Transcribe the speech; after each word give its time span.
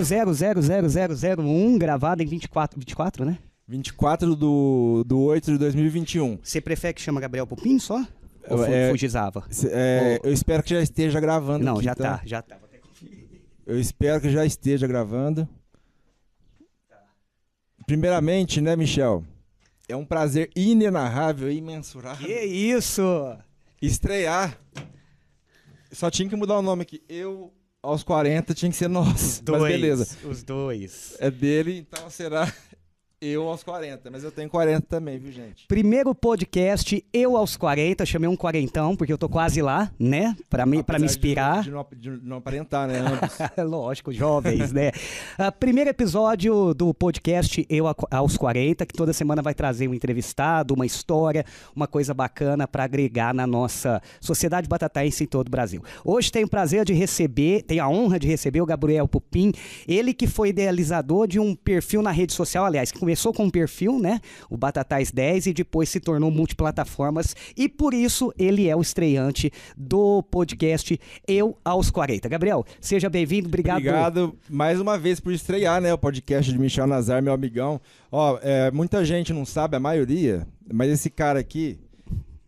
episódio 0.00 0.62
000001, 0.88 1.78
gravado 1.78 2.22
em 2.22 2.26
24, 2.26 2.78
24, 2.78 3.24
né? 3.26 3.38
24 3.68 4.34
do, 4.34 5.04
do 5.06 5.20
8 5.20 5.52
de 5.52 5.58
2021. 5.58 6.38
Você 6.42 6.60
prefere 6.60 6.94
que 6.94 7.00
chama 7.02 7.20
Gabriel 7.20 7.46
Pupim 7.46 7.78
só? 7.78 8.04
Ou 8.48 8.64
É, 8.64 8.90
Fujizava? 8.90 9.44
É, 9.70 10.18
Eu 10.22 10.32
espero 10.32 10.62
que 10.62 10.70
já 10.70 10.82
esteja 10.82 11.20
gravando. 11.20 11.64
Não, 11.64 11.74
aqui, 11.76 11.84
já 11.84 11.94
tá? 11.94 12.18
tá, 12.18 12.22
já 12.24 12.42
tá. 12.42 12.58
Eu 13.66 13.78
espero 13.78 14.20
que 14.20 14.30
já 14.30 14.44
esteja 14.44 14.86
gravando. 14.86 15.48
Primeiramente, 17.86 18.60
né, 18.60 18.74
Michel? 18.74 19.24
É 19.88 19.94
um 19.94 20.04
prazer 20.04 20.50
inenarrável 20.56 21.50
e 21.50 21.56
imensurável 21.58 22.26
Que 22.26 22.40
isso? 22.44 23.02
estrear. 23.80 24.58
Só 25.92 26.10
tinha 26.10 26.28
que 26.28 26.36
mudar 26.36 26.58
o 26.58 26.62
nome 26.62 26.82
aqui. 26.82 27.02
Eu, 27.08 27.52
aos 27.82 28.04
40, 28.04 28.54
tinha 28.54 28.70
que 28.70 28.76
ser 28.76 28.88
nós. 28.88 29.40
Dois. 29.44 29.60
Mas 29.62 29.72
beleza. 29.72 30.18
Os 30.24 30.42
dois. 30.42 31.16
É 31.18 31.30
dele, 31.30 31.78
então 31.78 32.08
será 32.08 32.52
eu 33.24 33.48
aos 33.48 33.62
40. 33.62 34.10
Mas 34.10 34.24
eu 34.24 34.32
tenho 34.32 34.50
40 34.50 34.84
também, 34.88 35.16
viu, 35.16 35.30
gente? 35.30 35.64
Primeiro 35.68 36.12
podcast, 36.12 37.04
eu 37.12 37.36
aos 37.36 37.56
40, 37.56 38.04
chamei 38.04 38.28
um 38.28 38.34
quarentão, 38.36 38.96
porque 38.96 39.12
eu 39.12 39.16
tô 39.18 39.28
quase 39.28 39.62
lá, 39.62 39.92
né? 39.98 40.34
Pra 40.50 40.66
me, 40.66 40.82
pra 40.82 40.98
me 40.98 41.04
Apesar 41.06 41.06
de 41.06 41.18
inspirar. 41.18 41.54
não- 41.56 41.62
De, 41.62 41.70
não, 41.70 41.86
de 42.18 42.26
não 42.26 42.36
aparentar, 42.38 42.88
né? 42.88 42.98
Lógico, 43.62 44.12
jovens, 44.12 44.72
né? 44.72 44.90
Ah, 45.38 45.52
primeiro 45.52 45.88
episódio 45.90 46.74
do 46.74 46.92
podcast 46.92 47.64
Eu 47.70 47.84
aos 48.10 48.36
40, 48.36 48.84
que 48.84 48.92
toda 48.94 49.12
semana 49.12 49.40
vai 49.40 49.54
trazer 49.54 49.86
um 49.86 49.94
entrevistado, 49.94 50.74
uma 50.74 50.84
história, 50.84 51.44
uma 51.76 51.86
coisa 51.86 52.12
bacana 52.12 52.66
para 52.66 52.82
agregar 52.82 53.32
na 53.32 53.46
nossa 53.46 54.02
sociedade 54.20 54.68
batataense 54.68 55.22
em 55.22 55.26
todo 55.28 55.46
o 55.46 55.50
Brasil. 55.50 55.80
Hoje 56.04 56.32
tenho 56.32 56.46
o 56.46 56.50
prazer 56.50 56.84
de 56.84 56.92
receber, 56.92 57.62
tenho 57.62 57.84
a 57.84 57.88
honra 57.88 58.18
de 58.18 58.26
receber 58.26 58.60
o 58.60 58.66
Gabriel 58.66 59.06
Pupim, 59.06 59.52
ele 59.86 60.12
que 60.12 60.26
foi 60.26 60.48
idealizador 60.48 61.28
de 61.28 61.38
um 61.38 61.54
perfil 61.54 62.02
na 62.02 62.10
rede 62.10 62.32
social, 62.32 62.64
aliás, 62.64 62.90
que 62.90 62.98
começou 62.98 63.11
com 63.32 63.44
um 63.44 63.50
perfil, 63.50 63.98
né? 63.98 64.20
O 64.48 64.56
Batatais 64.56 65.10
10 65.10 65.46
e 65.46 65.52
depois 65.52 65.88
se 65.88 66.00
tornou 66.00 66.30
multiplataformas 66.30 67.34
e 67.56 67.68
por 67.68 67.94
isso 67.94 68.32
ele 68.38 68.68
é 68.68 68.76
o 68.76 68.80
estreante 68.80 69.50
do 69.76 70.22
podcast 70.22 70.98
Eu 71.26 71.56
aos 71.64 71.90
40. 71.90 72.28
Gabriel, 72.28 72.64
seja 72.80 73.08
bem-vindo, 73.10 73.48
obrigado. 73.48 73.78
Obrigado 73.78 74.38
mais 74.48 74.80
uma 74.80 74.98
vez 74.98 75.20
por 75.20 75.32
estrear, 75.32 75.80
né, 75.80 75.92
o 75.92 75.98
podcast 75.98 76.50
de 76.50 76.58
Michel 76.58 76.86
Nazar, 76.86 77.22
meu 77.22 77.32
amigão. 77.32 77.80
Ó, 78.10 78.38
é, 78.42 78.70
muita 78.70 79.04
gente 79.04 79.32
não 79.32 79.44
sabe, 79.44 79.76
a 79.76 79.80
maioria, 79.80 80.46
mas 80.72 80.90
esse 80.90 81.08
cara 81.10 81.40
aqui, 81.40 81.78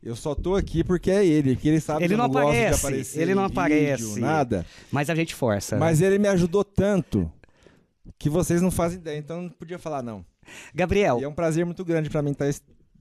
eu 0.02 0.14
só 0.14 0.34
tô 0.34 0.54
aqui 0.54 0.84
porque 0.84 1.10
é 1.10 1.24
ele, 1.24 1.56
que 1.56 1.68
ele 1.68 1.80
sabe 1.80 2.04
Ele 2.04 2.08
que 2.08 2.14
eu 2.14 2.18
não 2.18 2.24
não 2.24 2.32
gosto 2.32 2.52
de 2.52 2.58
aparece, 2.58 2.86
aparecer 2.86 3.22
ele 3.22 3.34
não 3.34 3.48
vídeo, 3.48 3.60
aparece. 3.60 4.20
nada. 4.20 4.66
Mas 4.92 5.08
a 5.08 5.14
gente 5.14 5.34
força. 5.34 5.76
Mas 5.76 6.00
ele 6.00 6.18
me 6.18 6.28
ajudou 6.28 6.62
tanto 6.62 7.30
que 8.18 8.28
vocês 8.28 8.60
não 8.60 8.70
fazem 8.70 8.98
ideia, 8.98 9.18
então 9.18 9.42
não 9.42 9.50
podia 9.50 9.78
falar 9.78 10.02
não. 10.02 10.24
Gabriel, 10.74 11.18
E 11.20 11.24
é 11.24 11.28
um 11.28 11.34
prazer 11.34 11.64
muito 11.64 11.84
grande 11.84 12.10
pra 12.10 12.22
mim 12.22 12.32
estar 12.32 12.52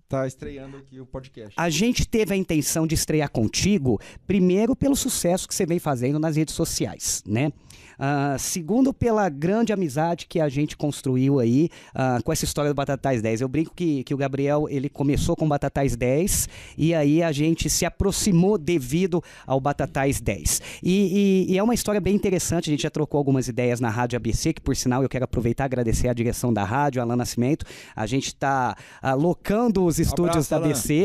tá 0.08 0.28
estreando 0.28 0.78
aqui 0.78 1.00
o 1.00 1.06
podcast. 1.06 1.54
a 1.58 1.70
gente 1.70 2.08
teve 2.08 2.34
a 2.34 2.38
intenção 2.38 2.86
de 2.86 2.96
estrear 2.96 3.30
contigo, 3.30 4.00
primeiro 4.28 4.76
pelo 4.76 4.96
sucesso 4.96 5.48
que 5.48 5.56
você 5.56 5.66
vem 5.66 5.80
fazendo 5.80 6.20
nas 6.20 6.36
redes 6.36 6.54
sociais, 6.54 7.24
né? 7.26 7.52
Ah, 8.00 8.36
segundo, 8.40 8.94
pela 8.94 9.28
grande 9.30 9.72
amizade 9.74 10.26
que 10.28 10.40
a 10.40 10.50
gente 10.50 10.76
construiu 10.78 11.40
aí 11.40 11.70
ah, 11.94 12.20
com 12.24 12.32
essa 12.32 12.46
história 12.46 12.72
do 12.72 12.76
Batatais 12.76 13.22
10. 13.22 13.42
Eu 13.42 13.48
brinco 13.48 13.74
que, 13.76 14.04
que 14.04 14.14
o 14.14 14.18
Gabriel 14.18 14.68
ele 14.70 14.90
começou 14.90 15.36
com 15.36 15.48
Batatais 15.48 15.96
10 15.96 16.50
e 16.78 16.94
aí 16.94 17.22
a 17.24 17.32
gente 17.32 17.70
se 17.70 17.86
aproximou 17.86 18.58
devido 18.58 19.22
ao 19.46 19.60
Batatais 19.60 20.20
10. 20.22 20.62
E, 20.82 21.46
e- 21.50 21.54
e 21.54 21.58
é 21.58 21.64
uma 21.64 21.74
história 21.74 22.02
bem 22.02 22.16
interessante, 22.16 22.70
a 22.70 22.72
gente 22.72 22.84
já 22.84 22.90
trocou 22.90 23.18
algumas 23.18 23.48
ideias 23.48 23.80
na 23.80 23.90
Rádio 23.90 24.18
ABC, 24.18 24.54
que 24.54 24.62
por 24.62 24.76
sinal 24.76 25.04
eu 25.04 25.10
quero 25.10 25.26
aproveitar 25.26 25.64
e 25.64 25.68
agradecer 25.68 26.08
a 26.08 26.14
direção 26.14 26.54
da 26.54 26.64
rádio, 26.64 27.02
Alan 27.02 27.16
Nascimento. 27.16 27.66
A 27.96 28.06
gente 28.06 28.28
está 28.28 28.76
locando 29.18 29.86
os 29.86 30.00
estúdios 30.00 30.48
da 30.48 30.58
Alan. 30.58 31.04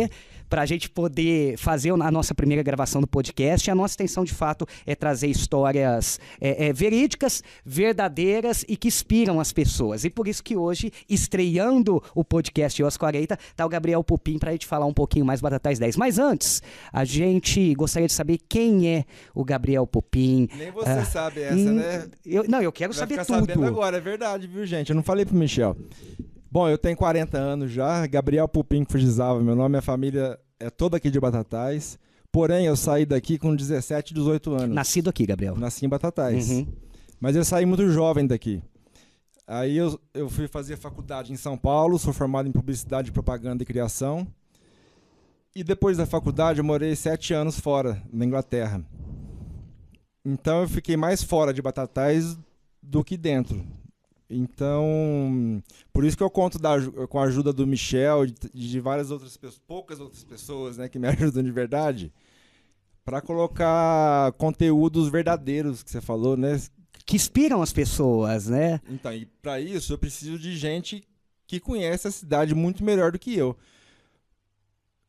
Para 0.49 0.63
a 0.63 0.67
gente 0.67 0.89
poder 0.89 1.57
fazer 1.59 1.91
a 1.91 2.11
nossa 2.11 2.35
primeira 2.35 2.63
gravação 2.63 3.01
do 3.01 3.07
podcast. 3.07 3.71
A 3.71 3.75
nossa 3.75 3.95
intenção, 3.95 4.25
de 4.25 4.33
fato, 4.33 4.67
é 4.87 4.95
trazer 4.95 5.29
histórias 5.29 6.19
é, 6.41 6.69
é, 6.69 6.73
verídicas, 6.73 7.43
verdadeiras 7.65 8.65
e 8.69 8.77
que 8.77 8.89
inspiram 8.89 9.41
as 9.41 9.53
pessoas. 9.53 10.05
E 10.05 10.11
por 10.11 10.27
isso 10.29 10.43
que 10.43 10.57
hoje, 10.57 10.91
estreando 11.09 12.03
o 12.15 12.25
podcast 12.25 12.83
Os 12.83 12.97
40, 12.97 13.39
tá 13.57 13.67
o 13.67 13.69
Gabriel 13.69 14.03
Pupim 14.03 14.39
para 14.39 14.51
a 14.51 14.53
gente 14.53 14.67
falar 14.67 14.87
um 14.87 14.93
pouquinho 14.95 15.25
mais 15.25 15.41
Batatais 15.41 15.79
10. 15.79 15.97
Mas 15.97 16.19
antes, 16.19 16.63
a 16.93 17.05
gente 17.05 17.75
gostaria 17.75 18.07
de 18.09 18.13
saber 18.15 18.39
quem 18.49 18.89
é 18.89 19.05
o 19.35 19.45
Gabriel 19.45 19.87
Pupim. 19.87 20.49
Nem 20.57 20.71
você 20.71 20.91
Ah, 20.91 21.05
sabe 21.05 21.43
essa, 21.43 21.55
hum, 21.55 21.75
né? 21.75 22.07
eu- 22.25 22.45
não, 22.49 22.63
eu 22.63 22.73
quero 22.73 22.93
Vai 22.93 22.99
saber 23.01 23.17
tudo. 23.25 23.27
sabendo 23.41 23.65
agora, 23.67 23.97
é 23.97 24.01
verdade, 24.01 24.47
viu, 24.47 24.65
gente? 24.67 24.91
Eu 24.91 24.97
não 24.97 25.03
falei 25.03 25.25
pro 25.25 25.37
Michel. 25.37 25.77
Bom, 26.51 26.69
eu 26.69 26.79
tenho 26.79 26.97
40 26.97 27.37
anos 27.37 27.71
já, 27.71 28.07
Gabriel 28.07 28.49
Pupim 28.49 28.85
Fujizava, 28.89 29.41
meu 29.41 29.55
nome, 29.55 29.71
minha 29.71 29.83
família 29.83 30.39
é 30.59 30.71
toda 30.71 30.97
aqui 30.97 31.11
de 31.11 31.21
Batatais. 31.21 31.99
Porém, 32.33 32.67
eu 32.67 32.77
saí 32.77 33.07
daqui 33.07 33.39
com 33.39 33.55
17, 33.55 34.15
18 34.15 34.55
anos. 34.55 34.75
Nascido 34.75 35.09
aqui, 35.09 35.27
Gabriel. 35.27 35.57
Nasci 35.57 35.87
em 35.87 35.89
Batatais. 35.89 36.51
Uhum. 36.51 36.67
Mas 37.21 37.35
eu 37.35 37.45
saí 37.45 37.67
muito 37.67 37.89
jovem 37.91 38.27
daqui. 38.27 38.63
Aí 39.47 39.77
eu, 39.77 39.99
eu 40.13 40.29
fui 40.29 40.47
fazer 40.47 40.77
faculdade 40.77 41.33
em 41.33 41.37
São 41.37 41.57
Paulo, 41.57 41.99
sou 41.99 42.13
formado 42.13 42.49
em 42.49 42.53
publicidade, 42.53 43.11
propaganda 43.11 43.63
e 43.63 43.67
criação. 43.67 44.27
E 45.55 45.65
depois 45.65 45.97
da 45.97 46.05
faculdade 46.05 46.59
eu 46.59 46.65
morei 46.65 46.95
sete 46.95 47.33
anos 47.33 47.59
fora, 47.59 48.03
na 48.13 48.25
Inglaterra. 48.25 48.85
Então 50.25 50.61
eu 50.61 50.69
fiquei 50.69 50.97
mais 50.97 51.23
fora 51.23 51.53
de 51.53 51.63
Batatais 51.63 52.39
do 52.83 53.03
que 53.03 53.17
dentro. 53.17 53.65
Então, 54.31 55.63
por 55.93 56.05
isso 56.05 56.17
que 56.17 56.23
eu 56.23 56.29
conto 56.29 56.59
da 56.59 56.77
com 57.09 57.19
a 57.19 57.25
ajuda 57.25 57.53
do 57.53 57.67
Michel 57.67 58.27
e 58.27 58.31
de, 58.31 58.69
de 58.69 58.81
várias 58.81 59.11
outras 59.11 59.37
pessoas, 59.37 59.63
poucas 59.67 60.01
outras 60.01 60.23
pessoas, 60.23 60.77
né, 60.77 60.89
que 60.89 60.99
me 60.99 61.09
ajudam 61.09 61.43
de 61.43 61.51
verdade, 61.51 62.13
para 63.05 63.23
colocar 63.23 64.33
conteúdos 64.33 65.09
verdadeiros 65.09 65.83
que 65.83 65.91
você 65.91 66.01
falou, 66.01 66.37
né, 66.37 66.61
que 67.07 67.17
inspiram 67.17 67.63
as 67.63 67.73
pessoas, 67.73 68.49
né? 68.49 68.83
Então, 68.89 69.13
e 69.15 69.25
para 69.25 69.59
isso 69.59 69.95
eu 69.95 69.99
preciso 69.99 70.39
de 70.39 70.55
gente 70.57 71.03
que 71.47 71.59
conhece 71.59 72.07
a 72.07 72.11
cidade 72.11 72.55
muito 72.55 72.85
melhor 72.85 73.13
do 73.13 73.19
que 73.19 73.35
eu 73.35 73.57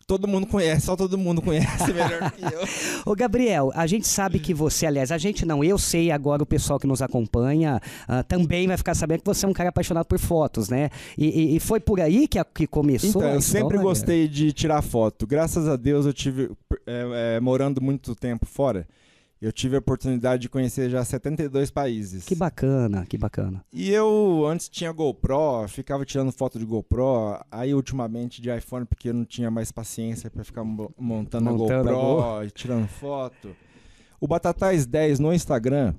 todo 0.10 0.28
mundo 0.28 0.48
conhece, 0.48 0.88
só 0.88 0.96
todo 0.96 1.16
mundo 1.20 1.40
conhece 1.40 1.94
melhor 1.94 2.32
que 2.32 2.44
eu. 2.44 2.62
Ô 3.06 3.16
Gabriel, 3.16 3.72
a 3.76 3.86
gente 3.86 4.08
sabe 4.08 4.40
que 4.40 4.56
você, 4.56 4.88
aliás, 4.88 5.12
a 5.12 5.20
gente 5.20 5.46
não, 5.46 5.64
eu 5.64 5.78
sei 5.78 6.10
agora 6.10 6.42
o 6.42 6.48
pessoal 6.48 6.80
que 6.80 6.88
nos 6.88 7.00
acompanha 7.00 7.80
uh, 8.10 8.24
também 8.24 8.68
vai 8.68 8.76
ficar 8.76 8.96
sabendo 8.96 9.20
que 9.20 9.28
você 9.28 9.46
é 9.46 9.50
um 9.50 9.54
cara 9.54 9.70
apaixonado 9.70 10.08
por 10.08 10.18
fotos, 10.18 10.68
né? 10.68 10.90
E, 11.16 11.28
e, 11.28 11.56
e 11.58 11.60
foi 11.60 11.80
por 11.80 12.02
aí 12.02 12.28
que, 12.28 12.40
a, 12.40 12.44
que 12.44 12.66
começou 12.66 13.22
Então, 13.22 13.36
eu 13.36 13.42
sempre 13.42 13.78
gostei 13.78 14.28
de 14.28 14.52
tirar 14.52 14.82
foto. 14.82 15.28
Graças 15.28 15.68
a 15.68 15.76
Deus 15.76 16.08
eu 16.08 16.14
tive, 16.14 16.50
é, 16.88 17.36
é, 17.36 17.40
morando 17.40 17.80
muito 17.80 18.16
tempo 18.16 18.48
fora, 18.48 18.88
eu 19.42 19.54
tive 19.54 19.76
a 19.76 19.80
oportunidade 19.80 20.42
de 20.42 20.50
conhecer 20.50 20.90
já 20.90 21.04
72 21.04 21.72
países. 21.72 22.26
Que 22.26 22.36
bacana, 22.36 23.06
que 23.06 23.18
bacana. 23.18 23.64
E 23.72 23.90
eu 23.90 24.46
antes 24.46 24.68
tinha 24.68 24.92
GoPro, 24.92 25.68
ficava 25.70 26.06
tirando 26.06 26.32
foto 26.32 26.60
de 26.60 26.66
GoPro, 26.66 27.40
aí 27.50 27.74
ultimamente 27.74 28.42
de 28.42 28.56
iPhone 28.56 28.86
porque 28.86 29.10
eu 29.10 29.14
não 29.14 29.24
tinha 29.24 29.50
mais 29.50 29.72
paciência 29.72 30.30
para 30.30 30.44
ficar 30.44 30.64
montando, 30.64 31.46
montando, 31.46 31.90
a 31.90 31.94
GoPro 31.94 32.44
e 32.48 32.52
tirando 32.52 32.88
foto. 32.88 33.56
O 34.20 34.28
Batatais 34.28 34.86
10 34.86 35.20
no 35.20 35.34
Instagram, 35.34 35.94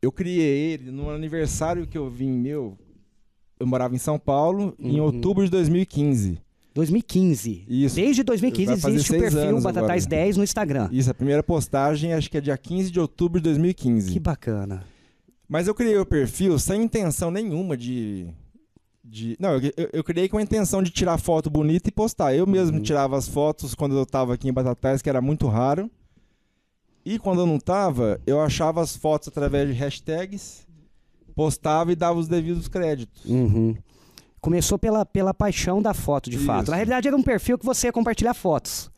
eu 0.00 0.12
criei 0.12 0.72
ele 0.72 0.92
no 0.92 1.10
aniversário 1.10 1.86
que 1.86 1.98
eu 1.98 2.08
vim 2.08 2.30
meu. 2.30 2.78
Eu 3.58 3.66
morava 3.66 3.94
em 3.94 3.98
São 3.98 4.18
Paulo 4.18 4.76
uhum. 4.78 4.88
em 4.88 5.00
outubro 5.00 5.44
de 5.44 5.50
2015. 5.50 6.40
2015. 6.74 7.64
Isso. 7.68 7.96
Desde 7.96 8.22
2015 8.22 8.72
existe 8.72 9.12
o 9.14 9.18
perfil 9.18 9.60
Batatais 9.60 10.06
agora. 10.06 10.22
10 10.22 10.36
no 10.38 10.44
Instagram. 10.44 10.88
Isso, 10.90 11.10
a 11.10 11.14
primeira 11.14 11.42
postagem 11.42 12.14
acho 12.14 12.30
que 12.30 12.38
é 12.38 12.40
dia 12.40 12.56
15 12.56 12.90
de 12.90 12.98
outubro 12.98 13.40
de 13.40 13.44
2015. 13.44 14.12
Que 14.12 14.18
bacana. 14.18 14.84
Mas 15.48 15.68
eu 15.68 15.74
criei 15.74 15.98
o 15.98 16.06
perfil 16.06 16.58
sem 16.58 16.82
intenção 16.82 17.30
nenhuma 17.30 17.76
de. 17.76 18.26
de 19.04 19.36
não, 19.38 19.56
eu, 19.56 19.90
eu, 19.92 20.02
criei 20.02 20.28
com 20.28 20.38
a 20.38 20.42
intenção 20.42 20.82
de 20.82 20.90
tirar 20.90 21.18
foto 21.18 21.50
bonita 21.50 21.90
e 21.90 21.92
postar. 21.92 22.34
Eu 22.34 22.46
mesmo 22.46 22.78
uhum. 22.78 22.82
tirava 22.82 23.18
as 23.18 23.28
fotos 23.28 23.74
quando 23.74 23.94
eu 23.94 24.04
estava 24.04 24.32
aqui 24.32 24.48
em 24.48 24.52
Batatais, 24.52 25.02
que 25.02 25.10
era 25.10 25.20
muito 25.20 25.46
raro. 25.48 25.90
E 27.04 27.18
quando 27.18 27.40
eu 27.40 27.46
não 27.46 27.56
estava, 27.56 28.18
eu 28.26 28.40
achava 28.40 28.80
as 28.80 28.96
fotos 28.96 29.28
através 29.28 29.68
de 29.68 29.74
hashtags, 29.74 30.66
postava 31.34 31.92
e 31.92 31.96
dava 31.96 32.18
os 32.18 32.28
devidos 32.28 32.68
créditos. 32.68 33.24
Uhum. 33.26 33.76
Começou 34.42 34.76
pela, 34.76 35.06
pela 35.06 35.32
paixão 35.32 35.80
da 35.80 35.94
foto, 35.94 36.28
de 36.28 36.36
Isso. 36.36 36.44
fato. 36.44 36.70
Na 36.70 36.76
realidade, 36.76 37.06
era 37.06 37.16
um 37.16 37.22
perfil 37.22 37.56
que 37.56 37.64
você 37.64 37.86
ia 37.86 37.92
compartilhar 37.92 38.34
fotos. 38.34 38.90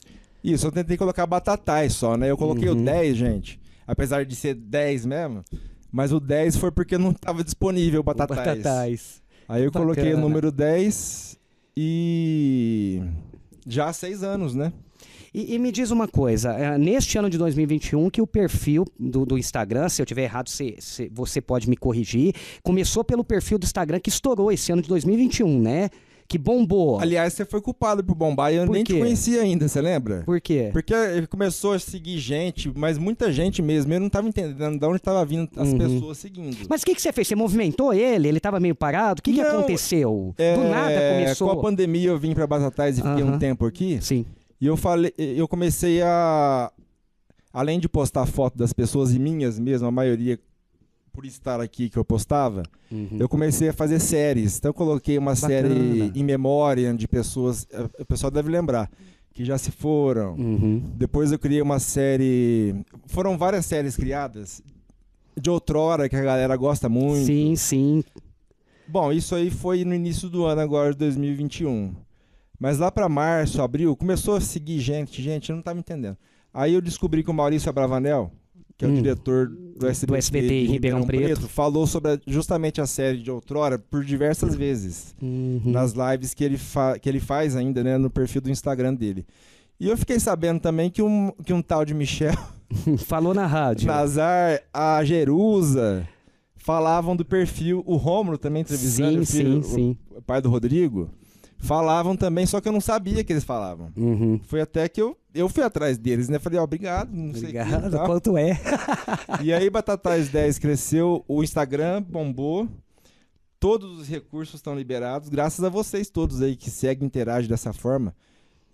Isso, 0.42 0.66
eu 0.66 0.72
tentei 0.72 0.96
colocar 0.96 1.26
batatais 1.26 1.92
só, 1.92 2.16
né? 2.16 2.30
Eu 2.30 2.36
coloquei 2.36 2.68
uhum. 2.68 2.80
o 2.80 2.84
10, 2.84 3.16
gente. 3.16 3.60
Apesar 3.86 4.24
de 4.24 4.34
ser 4.34 4.54
10 4.54 5.04
mesmo. 5.04 5.44
Mas 5.92 6.12
o 6.12 6.18
10 6.18 6.56
foi 6.56 6.72
porque 6.72 6.96
não 6.96 7.10
estava 7.10 7.44
disponível 7.44 8.00
o 8.00 8.02
batatais. 8.02 8.40
O 8.40 8.42
batatais. 8.42 9.22
Aí 9.46 9.62
eu 9.62 9.70
Bacana. 9.70 9.84
coloquei 9.84 10.14
o 10.14 10.18
número 10.18 10.50
10 10.50 11.38
e. 11.76 13.02
Já 13.66 13.88
há 13.88 13.92
seis 13.92 14.22
anos, 14.22 14.54
né? 14.54 14.72
E, 15.34 15.56
e, 15.56 15.58
me 15.58 15.72
diz 15.72 15.90
uma 15.90 16.06
coisa, 16.06 16.52
é, 16.52 16.78
neste 16.78 17.18
ano 17.18 17.28
de 17.28 17.36
2021, 17.36 18.08
que 18.08 18.22
o 18.22 18.26
perfil 18.26 18.84
do, 18.96 19.26
do 19.26 19.36
Instagram, 19.36 19.88
se 19.88 20.00
eu 20.00 20.06
tiver 20.06 20.22
errado, 20.22 20.48
se, 20.48 20.76
se, 20.78 21.10
você 21.12 21.40
pode 21.40 21.68
me 21.68 21.76
corrigir, 21.76 22.32
começou 22.62 23.02
pelo 23.02 23.24
perfil 23.24 23.58
do 23.58 23.64
Instagram 23.64 23.98
que 23.98 24.08
estourou 24.08 24.52
esse 24.52 24.70
ano 24.70 24.80
de 24.80 24.88
2021, 24.88 25.60
né? 25.60 25.90
que 26.26 26.38
bombou. 26.38 27.00
Aliás, 27.00 27.34
você 27.34 27.44
foi 27.44 27.60
culpado 27.60 28.02
por 28.02 28.14
bombar 28.14 28.52
e 28.52 28.56
eu 28.56 28.66
por 28.66 28.72
nem 28.72 28.82
quê? 28.82 28.94
te 28.94 28.98
conhecia 28.98 29.42
ainda, 29.42 29.68
você 29.68 29.80
lembra? 29.80 30.22
Por 30.24 30.40
quê? 30.40 30.70
Porque 30.72 30.94
ele 30.94 31.26
começou 31.26 31.72
a 31.72 31.78
seguir 31.78 32.18
gente, 32.18 32.72
mas 32.74 32.96
muita 32.96 33.30
gente 33.30 33.60
mesmo. 33.60 33.92
Eu 33.92 34.00
não 34.00 34.06
estava 34.06 34.26
entendendo 34.26 34.78
de 34.78 34.86
onde 34.86 34.96
estava 34.96 35.22
vindo 35.24 35.50
as 35.56 35.68
uhum. 35.68 35.78
pessoas 35.78 36.18
seguindo. 36.18 36.56
Mas 36.68 36.82
o 36.82 36.86
que, 36.86 36.94
que 36.94 37.02
você 37.02 37.12
fez? 37.12 37.28
Você 37.28 37.34
movimentou 37.34 37.92
ele? 37.92 38.28
Ele 38.28 38.38
estava 38.38 38.58
meio 38.58 38.74
parado? 38.74 39.20
O 39.20 39.22
que, 39.22 39.34
que 39.34 39.40
aconteceu? 39.40 40.34
É... 40.38 40.54
Do 40.54 40.64
nada 40.64 40.94
começou. 41.12 41.50
Com 41.50 41.58
a 41.58 41.62
pandemia 41.62 42.08
eu 42.08 42.18
vim 42.18 42.32
para 42.32 42.46
Batatais 42.46 42.98
e 42.98 43.02
fiquei 43.02 43.22
uhum. 43.22 43.34
um 43.34 43.38
tempo 43.38 43.66
aqui. 43.66 43.98
Sim. 44.00 44.24
E 44.64 44.66
eu 44.66 44.78
falei, 44.78 45.12
eu 45.18 45.46
comecei 45.46 46.00
a 46.00 46.72
além 47.52 47.78
de 47.78 47.86
postar 47.86 48.24
foto 48.24 48.56
das 48.56 48.72
pessoas 48.72 49.14
e 49.14 49.18
minhas 49.18 49.58
mesmo, 49.58 49.86
a 49.86 49.90
maioria 49.90 50.40
por 51.12 51.26
estar 51.26 51.60
aqui 51.60 51.90
que 51.90 51.98
eu 51.98 52.04
postava, 52.04 52.62
uhum. 52.90 53.18
eu 53.20 53.28
comecei 53.28 53.68
a 53.68 53.74
fazer 53.74 54.00
séries. 54.00 54.56
Então 54.56 54.70
eu 54.70 54.74
coloquei 54.74 55.18
uma 55.18 55.34
Bacana. 55.34 55.48
série 55.52 56.12
em 56.18 56.24
memória 56.24 56.94
de 56.94 57.06
pessoas, 57.06 57.66
eh, 57.70 57.90
o 58.00 58.06
pessoal 58.06 58.30
deve 58.30 58.50
lembrar, 58.50 58.90
que 59.34 59.44
já 59.44 59.58
se 59.58 59.70
foram. 59.70 60.34
Uhum. 60.34 60.82
Depois 60.96 61.30
eu 61.30 61.38
criei 61.38 61.60
uma 61.60 61.78
série, 61.78 62.74
foram 63.08 63.36
várias 63.36 63.66
séries 63.66 63.96
criadas 63.96 64.62
de 65.38 65.50
outrora 65.50 66.08
que 66.08 66.16
a 66.16 66.22
galera 66.22 66.56
gosta 66.56 66.88
muito. 66.88 67.26
Sim, 67.26 67.54
sim. 67.54 68.02
Bom, 68.88 69.12
isso 69.12 69.34
aí 69.34 69.50
foi 69.50 69.84
no 69.84 69.94
início 69.94 70.30
do 70.30 70.46
ano 70.46 70.62
agora 70.62 70.92
de 70.92 71.00
2021. 71.00 71.94
Mas 72.64 72.78
lá 72.78 72.90
para 72.90 73.10
março, 73.10 73.60
abril, 73.60 73.94
começou 73.94 74.36
a 74.36 74.40
seguir 74.40 74.80
gente, 74.80 75.20
gente, 75.20 75.50
eu 75.50 75.54
não 75.54 75.60
estava 75.60 75.78
entendendo. 75.78 76.16
Aí 76.50 76.72
eu 76.72 76.80
descobri 76.80 77.22
que 77.22 77.30
o 77.30 77.34
Maurício 77.34 77.68
Abravanel, 77.68 78.32
que 78.78 78.86
é 78.86 78.88
o 78.88 78.90
hum. 78.90 78.94
diretor 78.94 79.48
do 79.48 79.86
SBT, 79.86 80.06
do 80.06 80.16
SBT 80.16 80.54
em 80.54 80.66
Ribeirão 80.68 81.04
Preto. 81.04 81.24
Preto, 81.24 81.46
falou 81.46 81.86
sobre 81.86 82.18
justamente 82.26 82.80
a 82.80 82.86
série 82.86 83.18
de 83.18 83.30
outrora 83.30 83.78
por 83.78 84.02
diversas 84.02 84.54
vezes 84.54 85.14
uhum. 85.20 85.60
nas 85.66 85.92
lives 85.92 86.32
que 86.32 86.42
ele, 86.42 86.58
que 87.02 87.06
ele 87.06 87.20
faz 87.20 87.54
ainda, 87.54 87.84
né, 87.84 87.98
no 87.98 88.08
perfil 88.08 88.40
do 88.40 88.50
Instagram 88.50 88.94
dele. 88.94 89.26
E 89.78 89.86
eu 89.86 89.96
fiquei 89.98 90.18
sabendo 90.18 90.58
também 90.58 90.88
que 90.88 91.02
um, 91.02 91.32
que 91.44 91.52
um 91.52 91.60
tal 91.60 91.84
de 91.84 91.92
Michel 91.92 92.32
falou 93.04 93.34
na 93.34 93.46
rádio. 93.46 93.88
Nazar, 93.88 94.62
a 94.72 95.04
Jerusa 95.04 96.08
falavam 96.56 97.14
do 97.14 97.26
perfil, 97.26 97.82
o 97.84 97.96
Rômulo 97.96 98.38
também 98.38 98.62
entrevistando 98.62 99.22
sim, 99.26 99.40
o, 99.40 99.44
filho, 99.44 99.62
sim, 99.62 99.70
sim. 99.74 99.96
o 100.16 100.22
pai 100.22 100.40
do 100.40 100.48
Rodrigo 100.48 101.10
falavam 101.58 102.16
também, 102.16 102.46
só 102.46 102.60
que 102.60 102.68
eu 102.68 102.72
não 102.72 102.80
sabia 102.80 103.24
que 103.24 103.32
eles 103.32 103.44
falavam. 103.44 103.92
Uhum. 103.96 104.40
Foi 104.44 104.60
até 104.60 104.88
que 104.88 105.00
eu, 105.00 105.16
eu 105.34 105.48
fui 105.48 105.62
atrás 105.62 105.96
deles, 105.98 106.28
né? 106.28 106.38
Falei, 106.38 106.58
ó, 106.58 106.62
oh, 106.62 106.64
obrigado, 106.64 107.10
não 107.12 107.30
obrigado, 107.30 107.90
sei 107.90 107.90
que, 107.90 108.06
quanto 108.06 108.36
é. 108.36 108.60
e 109.42 109.52
aí 109.52 109.70
Batatais 109.70 110.28
10 110.28 110.58
cresceu, 110.58 111.24
o 111.26 111.42
Instagram 111.42 112.02
bombou, 112.02 112.68
todos 113.58 114.00
os 114.00 114.08
recursos 114.08 114.56
estão 114.56 114.76
liberados, 114.76 115.28
graças 115.28 115.64
a 115.64 115.68
vocês 115.68 116.10
todos 116.10 116.42
aí 116.42 116.54
que 116.56 116.70
seguem 116.70 117.04
e 117.04 117.06
interagem 117.06 117.48
dessa 117.48 117.72
forma. 117.72 118.14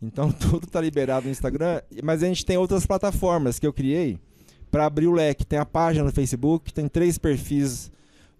Então 0.03 0.33
tudo 0.33 0.65
está 0.67 0.81
liberado 0.81 1.27
no 1.27 1.33
Instagram, 1.33 1.81
mas 2.03 2.23
a 2.23 2.27
gente 2.27 2.45
tem 2.45 2.57
outras 2.57 2.87
plataformas 2.87 3.59
que 3.59 3.67
eu 3.67 3.73
criei 3.73 4.19
para 4.71 4.87
abrir 4.87 5.07
o 5.07 5.13
leque. 5.13 5.45
Tem 5.45 5.59
a 5.59 5.67
página 5.67 6.05
no 6.05 6.13
Facebook, 6.13 6.73
tem 6.73 6.89
três 6.89 7.19
perfis 7.19 7.91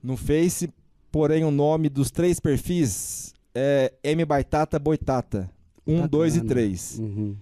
no 0.03 0.17
Face, 0.17 0.73
porém 1.11 1.45
o 1.45 1.51
nome 1.51 1.89
dos 1.89 2.11
três 2.11 2.41
perfis 2.41 3.35
é 3.55 3.93
M 4.03 4.25
Baitata 4.25 4.79
Boitata. 4.79 5.51
Um, 5.87 6.07
dois 6.07 6.37
e 6.37 6.41
três. 6.43 6.99
Uhum. 6.99 7.37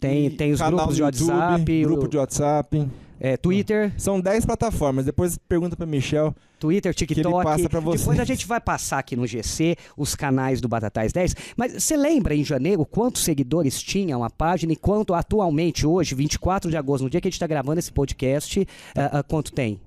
Tem, 0.00 0.26
e 0.26 0.30
tem 0.30 0.52
os 0.52 0.60
grupos 0.60 0.96
de 0.96 1.02
YouTube, 1.02 1.30
WhatsApp. 1.30 1.82
Grupo 1.82 2.04
o... 2.04 2.08
de 2.08 2.16
WhatsApp. 2.16 2.88
É, 3.20 3.36
Twitter. 3.36 3.92
São 3.98 4.20
10 4.20 4.46
plataformas. 4.46 5.04
Depois 5.04 5.36
pergunta 5.36 5.76
para 5.76 5.86
Michel. 5.86 6.34
Twitter, 6.58 6.94
TikTok. 6.94 7.44
passa 7.44 7.68
pra 7.68 7.80
Depois 7.80 8.18
a 8.18 8.24
gente 8.24 8.46
vai 8.46 8.60
passar 8.60 8.98
aqui 9.00 9.16
no 9.16 9.26
GC 9.26 9.76
os 9.96 10.14
canais 10.14 10.60
do 10.60 10.68
Batatais 10.68 11.12
10. 11.12 11.34
Mas 11.56 11.72
você 11.82 11.96
lembra 11.96 12.34
em 12.34 12.44
janeiro 12.44 12.86
quantos 12.86 13.24
seguidores 13.24 13.82
tinham 13.82 14.22
a 14.22 14.30
página 14.30 14.72
e 14.72 14.76
quanto 14.76 15.14
atualmente, 15.14 15.86
hoje, 15.86 16.14
24 16.14 16.70
de 16.70 16.76
agosto, 16.76 17.04
no 17.04 17.10
dia 17.10 17.20
que 17.20 17.26
a 17.26 17.30
gente 17.30 17.36
está 17.36 17.46
gravando 17.46 17.80
esse 17.80 17.92
podcast, 17.92 18.60
uh, 18.60 19.18
uh, 19.18 19.24
quanto 19.28 19.52
tem? 19.52 19.80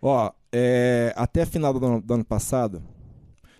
Ó, 0.00 0.30
é, 0.52 1.12
até 1.16 1.44
final 1.44 1.72
do 1.78 1.84
ano, 1.84 2.00
do 2.00 2.14
ano 2.14 2.24
passado, 2.24 2.82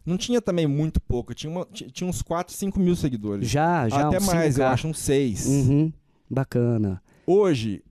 não 0.05 0.17
tinha 0.17 0.41
também 0.41 0.67
muito 0.67 1.01
pouco, 1.01 1.35
tinha, 1.35 1.51
uma, 1.51 1.67
tinha 1.67 2.09
uns 2.09 2.23
4, 2.23 2.55
5 2.55 2.81
mil 2.81 2.97
seguidores. 2.97 3.49
Já, 3.49 3.89
já. 3.89 4.09
Até 4.09 4.21
mais, 4.21 4.57
5K. 4.57 4.61
eu 4.61 4.67
acho, 4.67 4.89
uns 4.89 4.99
6. 4.99 5.47
Uhum, 5.47 5.93
bacana. 6.29 7.03
Hoje. 7.27 7.83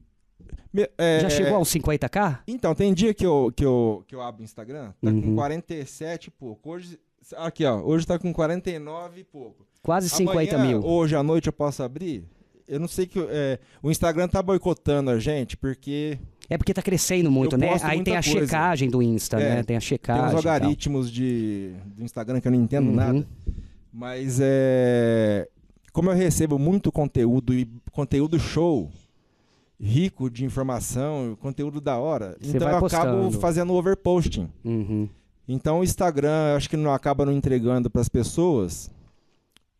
É, 0.97 1.21
já 1.21 1.29
chegou 1.31 1.55
aos 1.55 1.69
50k? 1.69 2.41
Então, 2.47 2.75
tem 2.75 2.93
dia 2.93 3.11
que 3.11 3.25
eu, 3.25 3.51
que 3.55 3.65
eu, 3.65 4.03
que 4.07 4.13
eu 4.13 4.21
abro 4.21 4.41
o 4.41 4.45
Instagram, 4.45 4.93
tá 5.01 5.09
uhum. 5.09 5.21
com 5.21 5.35
47 5.35 6.25
e 6.25 6.31
pouco. 6.31 6.69
Hoje, 6.69 6.99
aqui, 7.37 7.65
ó, 7.65 7.81
hoje 7.81 8.05
tá 8.05 8.19
com 8.19 8.31
49 8.31 9.21
e 9.21 9.23
pouco. 9.23 9.65
Quase 9.81 10.09
50 10.09 10.55
Amanhã, 10.55 10.79
mil. 10.79 10.85
Hoje 10.85 11.15
à 11.15 11.23
noite 11.23 11.47
eu 11.47 11.53
posso 11.53 11.81
abrir? 11.81 12.23
Eu 12.69 12.79
não 12.79 12.87
sei 12.87 13.07
que. 13.07 13.19
É, 13.19 13.59
o 13.81 13.89
Instagram 13.89 14.27
tá 14.27 14.41
boicotando 14.41 15.09
a 15.09 15.19
gente, 15.19 15.57
porque 15.57 16.17
é 16.49 16.57
porque 16.57 16.73
tá 16.73 16.81
crescendo 16.81 17.29
muito, 17.29 17.53
eu 17.53 17.59
né? 17.59 17.77
Aí 17.83 18.01
tem 18.01 18.15
a 18.15 18.23
coisa. 18.23 18.39
checagem 18.39 18.89
do 18.89 19.03
Insta, 19.03 19.39
é, 19.39 19.55
né? 19.55 19.63
Tem 19.63 19.77
a 19.77 19.79
checagem. 19.79 20.29
Tem 20.29 20.39
os 20.39 20.45
algoritmos 20.45 21.11
de, 21.11 21.73
do 21.95 22.03
Instagram 22.03 22.39
que 22.41 22.47
eu 22.47 22.51
não 22.51 22.59
entendo 22.59 22.87
uhum. 22.87 22.95
nada. 22.95 23.27
Mas 23.93 24.39
é. 24.41 25.47
Como 25.93 26.09
eu 26.09 26.15
recebo 26.15 26.57
muito 26.57 26.91
conteúdo 26.91 27.53
e 27.53 27.67
conteúdo 27.91 28.39
show, 28.39 28.89
rico 29.79 30.29
de 30.29 30.45
informação, 30.45 31.37
conteúdo 31.39 31.79
da 31.81 31.97
hora, 31.97 32.35
Você 32.39 32.57
então 32.57 32.69
eu 32.69 32.79
postando. 32.79 33.03
acabo 33.03 33.31
fazendo 33.33 33.73
overposting. 33.73 34.49
Uhum. 34.63 35.09
Então 35.47 35.79
o 35.79 35.83
Instagram, 35.83 36.55
acho 36.55 36.69
que 36.69 36.77
não 36.77 36.93
acaba 36.93 37.25
não 37.25 37.33
entregando 37.33 37.89
para 37.89 38.01
as 38.01 38.09
pessoas 38.09 38.91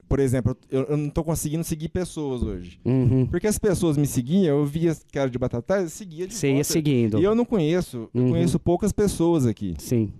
por 0.09 0.19
exemplo, 0.19 0.57
eu, 0.69 0.83
eu 0.85 0.97
não 0.97 1.09
tô 1.09 1.23
conseguindo 1.23 1.63
seguir 1.63 1.87
pessoas 1.89 2.41
hoje. 2.43 2.79
Uhum. 2.83 3.25
Porque 3.27 3.47
as 3.47 3.59
pessoas 3.59 3.95
me 3.95 4.07
seguiam, 4.07 4.57
eu 4.57 4.65
via 4.65 4.97
era 5.13 5.29
de 5.29 5.37
Batatais, 5.37 5.83
eu 5.83 5.89
seguia 5.89 6.27
de 6.27 6.33
Você 6.33 6.51
ia 6.51 6.63
seguindo. 6.63 7.19
E 7.19 7.23
eu 7.23 7.35
não 7.35 7.45
conheço, 7.45 8.09
eu 8.13 8.21
Uhum. 8.21 8.29
conheço 8.31 8.59
poucas 8.59 8.91
pessoas 8.91 9.45
aqui. 9.45 9.75
Sim. 9.77 10.11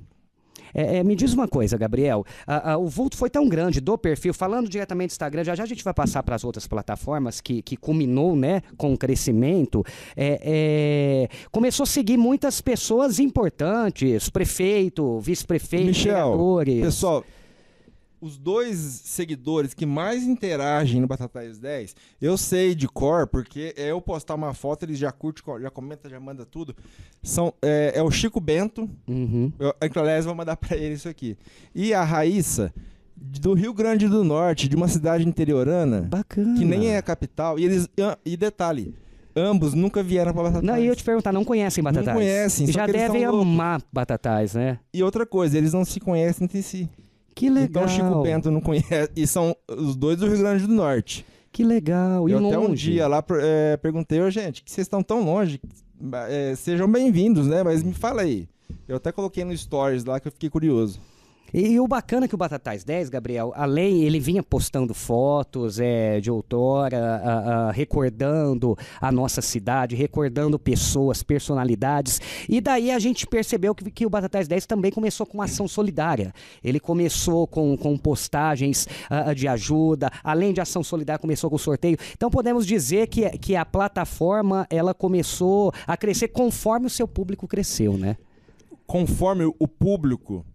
É, 0.72 0.98
é, 0.98 1.04
me 1.04 1.16
diz 1.16 1.34
uma 1.34 1.48
coisa, 1.48 1.76
Gabriel. 1.80 2.24
A- 2.46 2.74
a- 2.74 2.78
o 2.78 2.88
vulto 2.88 3.18
foi 3.18 3.28
tão 3.28 3.50
grande 3.50 3.82
do 3.82 3.98
perfil, 3.98 4.36
falando 4.36 4.70
diretamente 4.70 5.10
do 5.10 5.14
Instagram, 5.14 5.44
já 5.44 5.56
já 5.56 5.64
a 5.64 5.66
gente 5.66 5.84
vai 5.84 5.96
passar 5.96 6.22
para 6.22 6.36
as 6.36 6.44
outras 6.44 6.68
plataformas 6.68 7.42
que, 7.42 7.64
que 7.64 7.76
culminou 7.76 8.36
né, 8.36 8.62
com 8.78 8.94
o 8.94 8.98
crescimento. 8.98 9.84
É, 10.16 10.40
é, 10.44 11.36
começou 11.52 11.86
a 11.86 11.88
seguir 11.88 12.18
muitas 12.18 12.62
pessoas 12.62 13.18
importantes, 13.18 14.30
prefeito, 14.30 15.20
vice-prefeito, 15.20 15.86
Michel, 15.88 16.14
vereadores. 16.14 16.82
Pessoal, 16.82 17.26
os 18.22 18.38
dois 18.38 18.78
seguidores 18.78 19.74
que 19.74 19.86
mais 19.86 20.24
interagem 20.24 21.00
no 21.02 21.08
Batatais 21.08 21.58
10, 21.60 21.96
eu 22.22 22.38
sei 22.38 22.76
de 22.76 22.88
cor, 22.88 23.28
porque 23.28 23.74
é 23.78 23.92
eu 23.92 24.02
postar 24.02 24.36
uma 24.36 24.54
foto, 24.54 24.84
eles 24.84 24.98
já 24.98 25.12
curtem, 25.12 25.44
já 25.62 25.70
comentam, 25.70 26.10
já 26.12 26.20
manda 26.20 26.46
tudo. 26.46 26.76
São, 27.24 27.54
é, 27.62 27.94
é 27.96 28.04
o 28.04 28.12
Chico 28.12 28.40
Bento, 28.40 28.90
Uhum. 29.08 29.52
eu, 29.60 29.74
aliás, 29.96 30.26
vou 30.26 30.36
mandar 30.36 30.56
pra 30.58 30.76
ele 30.76 30.96
isso 30.96 31.08
aqui. 31.10 31.38
E 31.74 31.94
a 31.94 32.04
Raíssa, 32.04 32.74
do 33.16 33.54
Rio 33.54 33.74
Grande 33.74 34.08
do 34.08 34.24
Norte, 34.24 34.68
de 34.68 34.76
uma 34.76 34.88
cidade 34.88 35.28
interiorana, 35.28 36.02
Bacana. 36.02 36.58
que 36.58 36.66
nem 36.66 36.88
é 36.90 36.98
a 36.98 37.02
capital. 37.02 37.60
E 37.60 37.66
eles 37.66 37.88
e 38.26 38.38
detalhe, 38.38 38.94
ambos 39.36 39.74
nunca 39.74 40.02
vieram 40.02 40.34
pra 40.34 40.44
Batatais. 40.44 40.64
Não, 40.66 40.78
e 40.78 40.88
eu 40.88 40.96
te 40.96 41.04
perguntar, 41.04 41.32
não 41.34 41.44
conhecem 41.46 41.84
Batatais? 41.84 42.16
conhecem, 42.18 42.68
só 42.68 42.74
Já 42.74 42.88
devem 42.88 43.26
amar 43.26 43.82
Batatais, 43.92 44.54
né? 44.56 44.80
E 44.94 45.04
outra 45.04 45.26
coisa, 45.26 45.58
eles 45.58 45.74
não 45.74 45.84
se 45.86 46.00
conhecem 46.00 46.46
entre 46.46 46.62
si. 46.62 46.90
Que 47.40 47.50
legal. 47.50 47.86
Então 47.86 47.88
Chico 47.88 48.22
Bento 48.22 48.52
não 48.52 48.60
conhece. 48.60 49.10
E 49.16 49.26
são 49.26 49.56
os 49.66 49.96
dois 49.96 50.18
do 50.18 50.28
Rio 50.28 50.40
Grande 50.40 50.68
do 50.68 50.74
Norte. 50.74 51.26
Que 51.54 51.64
legal. 51.64 52.28
E 52.28 52.34
eu 52.34 52.46
até 52.46 52.60
um 52.60 52.68
longe? 52.68 52.92
dia 52.92 53.08
lá 53.08 53.24
é, 53.42 53.78
perguntei, 53.78 54.20
ô 54.20 54.30
gente, 54.30 54.62
que 54.62 54.70
vocês 54.70 54.86
estão 54.86 55.02
tão 55.02 55.24
longe. 55.24 55.62
É, 56.28 56.54
sejam 56.58 56.92
bem-vindos, 56.92 57.48
né? 57.48 57.64
Mas 57.64 57.82
me 57.82 57.94
fala 57.94 58.24
aí. 58.24 58.46
Eu 58.86 58.98
até 58.98 59.14
coloquei 59.14 59.46
no 59.46 59.56
Stories 59.56 60.04
lá 60.04 60.20
que 60.20 60.28
eu 60.28 60.34
fiquei 60.34 60.50
curioso. 60.50 61.00
E, 61.54 61.74
e 61.74 61.80
o 61.80 61.88
bacana 61.88 62.26
é 62.26 62.28
que 62.28 62.36
o 62.36 62.38
Batatais 62.38 62.84
10, 62.84 63.10
Gabriel, 63.10 63.52
além, 63.56 64.04
ele 64.04 64.20
vinha 64.20 64.44
postando 64.44 64.94
fotos 64.94 65.80
é, 65.80 66.20
de 66.20 66.30
outrora, 66.30 66.98
a- 66.98 67.68
a- 67.68 67.72
recordando 67.72 68.78
a 69.02 69.12
nossa 69.12 69.42
cidade, 69.42 69.96
recordando 69.96 70.58
pessoas, 70.60 71.24
personalidades. 71.24 72.22
E 72.48 72.62
daí 72.62 72.92
a 72.92 73.00
gente 73.00 73.26
percebeu 73.28 73.74
que, 73.74 73.90
que 73.92 74.06
o 74.06 74.10
Batatais 74.10 74.48
10 74.48 74.66
também 74.66 74.92
começou 74.92 75.26
com 75.26 75.42
ação 75.42 75.68
solidária. 75.68 76.34
Ele 76.64 76.80
começou 76.80 77.48
com, 77.48 77.76
com 77.78 77.98
postagens 77.98 78.88
de 79.36 79.48
ajuda, 79.48 80.12
além 80.24 80.54
de 80.54 80.62
ação 80.62 80.84
solidária, 80.84 81.20
começou 81.20 81.50
com 81.50 81.58
sorteio. 81.58 81.98
Então 82.16 82.30
podemos 82.30 82.66
dizer 82.66 83.08
que, 83.08 83.30
que 83.38 83.56
a 83.56 83.66
plataforma 83.66 84.68
ela 84.70 84.94
começou 84.94 85.72
a 85.88 85.98
crescer 85.98 86.28
conforme 86.30 86.86
o 86.88 86.90
seu 86.90 87.08
público 87.08 87.48
cresceu, 87.48 87.98
né? 87.98 88.18
Conforme 88.88 89.46
o 89.60 89.68
público 89.68 90.46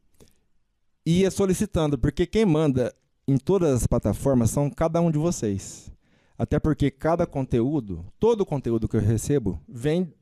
ia 1.04 1.30
solicitando, 1.30 1.98
porque 1.98 2.26
quem 2.26 2.44
manda 2.44 2.94
em 3.26 3.36
todas 3.36 3.72
as 3.72 3.86
plataformas 3.86 4.50
são 4.50 4.70
cada 4.70 5.00
um 5.00 5.10
de 5.10 5.18
vocês. 5.18 5.92
Até 6.36 6.58
porque 6.58 6.90
cada 6.90 7.26
conteúdo, 7.26 8.04
todo 8.18 8.40
o 8.40 8.46
conteúdo 8.46 8.88
que 8.88 8.96
eu 8.96 9.00
recebo, 9.00 9.60
vem 9.68 10.12